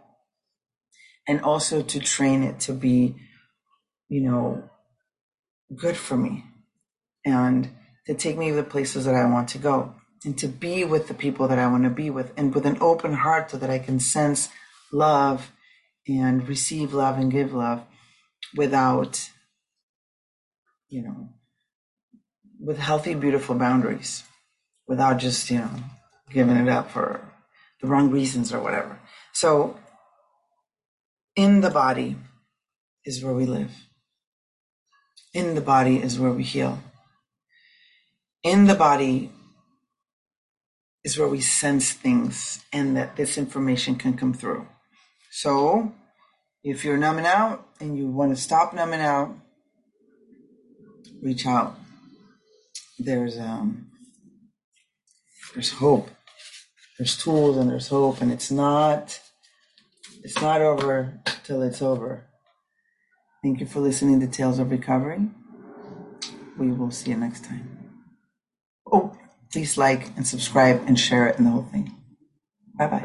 and 1.28 1.42
also 1.42 1.82
to 1.82 2.00
train 2.00 2.42
it 2.42 2.58
to 2.60 2.72
be, 2.72 3.14
you 4.08 4.22
know, 4.22 4.68
good 5.76 5.96
for 5.96 6.16
me 6.16 6.44
and 7.24 7.70
to 8.06 8.14
take 8.14 8.38
me 8.38 8.48
to 8.48 8.56
the 8.56 8.62
places 8.62 9.04
that 9.04 9.14
I 9.14 9.26
want 9.26 9.50
to 9.50 9.58
go 9.58 9.94
and 10.24 10.36
to 10.38 10.48
be 10.48 10.84
with 10.84 11.06
the 11.06 11.14
people 11.14 11.46
that 11.48 11.58
I 11.58 11.66
want 11.66 11.84
to 11.84 11.90
be 11.90 12.08
with 12.08 12.32
and 12.36 12.54
with 12.54 12.64
an 12.64 12.78
open 12.80 13.12
heart 13.12 13.50
so 13.50 13.58
that 13.58 13.68
I 13.68 13.78
can 13.78 14.00
sense 14.00 14.48
love 14.90 15.52
and 16.08 16.48
receive 16.48 16.94
love 16.94 17.18
and 17.18 17.30
give 17.30 17.52
love 17.52 17.82
without, 18.56 19.28
you 20.88 21.02
know, 21.02 21.28
with 22.58 22.78
healthy, 22.78 23.14
beautiful 23.14 23.54
boundaries, 23.54 24.24
without 24.86 25.18
just, 25.18 25.50
you 25.50 25.58
know, 25.58 25.70
giving 26.30 26.56
it 26.56 26.68
up 26.68 26.90
for 26.90 27.20
the 27.82 27.86
wrong 27.86 28.10
reasons 28.10 28.52
or 28.52 28.60
whatever. 28.60 28.98
So 29.34 29.78
in 31.38 31.60
the 31.60 31.70
body 31.70 32.16
is 33.04 33.22
where 33.22 33.32
we 33.32 33.46
live. 33.46 33.70
In 35.32 35.54
the 35.54 35.60
body 35.60 36.02
is 36.02 36.18
where 36.18 36.32
we 36.32 36.42
heal. 36.42 36.80
In 38.42 38.66
the 38.66 38.74
body 38.74 39.30
is 41.04 41.16
where 41.16 41.28
we 41.28 41.40
sense 41.40 41.92
things 41.92 42.64
and 42.72 42.96
that 42.96 43.14
this 43.14 43.38
information 43.38 43.94
can 43.94 44.14
come 44.14 44.34
through. 44.34 44.66
So, 45.30 45.92
if 46.64 46.84
you're 46.84 46.98
numbing 46.98 47.26
out 47.26 47.64
and 47.78 47.96
you 47.96 48.08
want 48.08 48.34
to 48.34 48.42
stop 48.42 48.74
numbing 48.74 49.00
out, 49.00 49.32
reach 51.22 51.46
out. 51.46 51.78
There's 52.98 53.38
um 53.38 53.92
there's 55.54 55.70
hope. 55.70 56.10
There's 56.98 57.16
tools 57.16 57.56
and 57.56 57.70
there's 57.70 57.86
hope 57.86 58.20
and 58.20 58.32
it's 58.32 58.50
not 58.50 59.20
it's 60.22 60.40
not 60.40 60.60
over 60.60 61.20
till 61.44 61.62
it's 61.62 61.82
over. 61.82 62.26
Thank 63.42 63.60
you 63.60 63.66
for 63.66 63.80
listening 63.80 64.20
to 64.20 64.26
Tales 64.26 64.58
of 64.58 64.70
Recovery. 64.70 65.20
We 66.58 66.72
will 66.72 66.90
see 66.90 67.10
you 67.10 67.16
next 67.16 67.44
time. 67.44 67.92
Oh, 68.90 69.16
please 69.52 69.78
like 69.78 70.08
and 70.16 70.26
subscribe 70.26 70.82
and 70.86 70.98
share 70.98 71.28
it 71.28 71.38
and 71.38 71.46
the 71.46 71.50
whole 71.50 71.68
thing. 71.70 71.94
Bye 72.78 72.86
bye. 72.88 72.96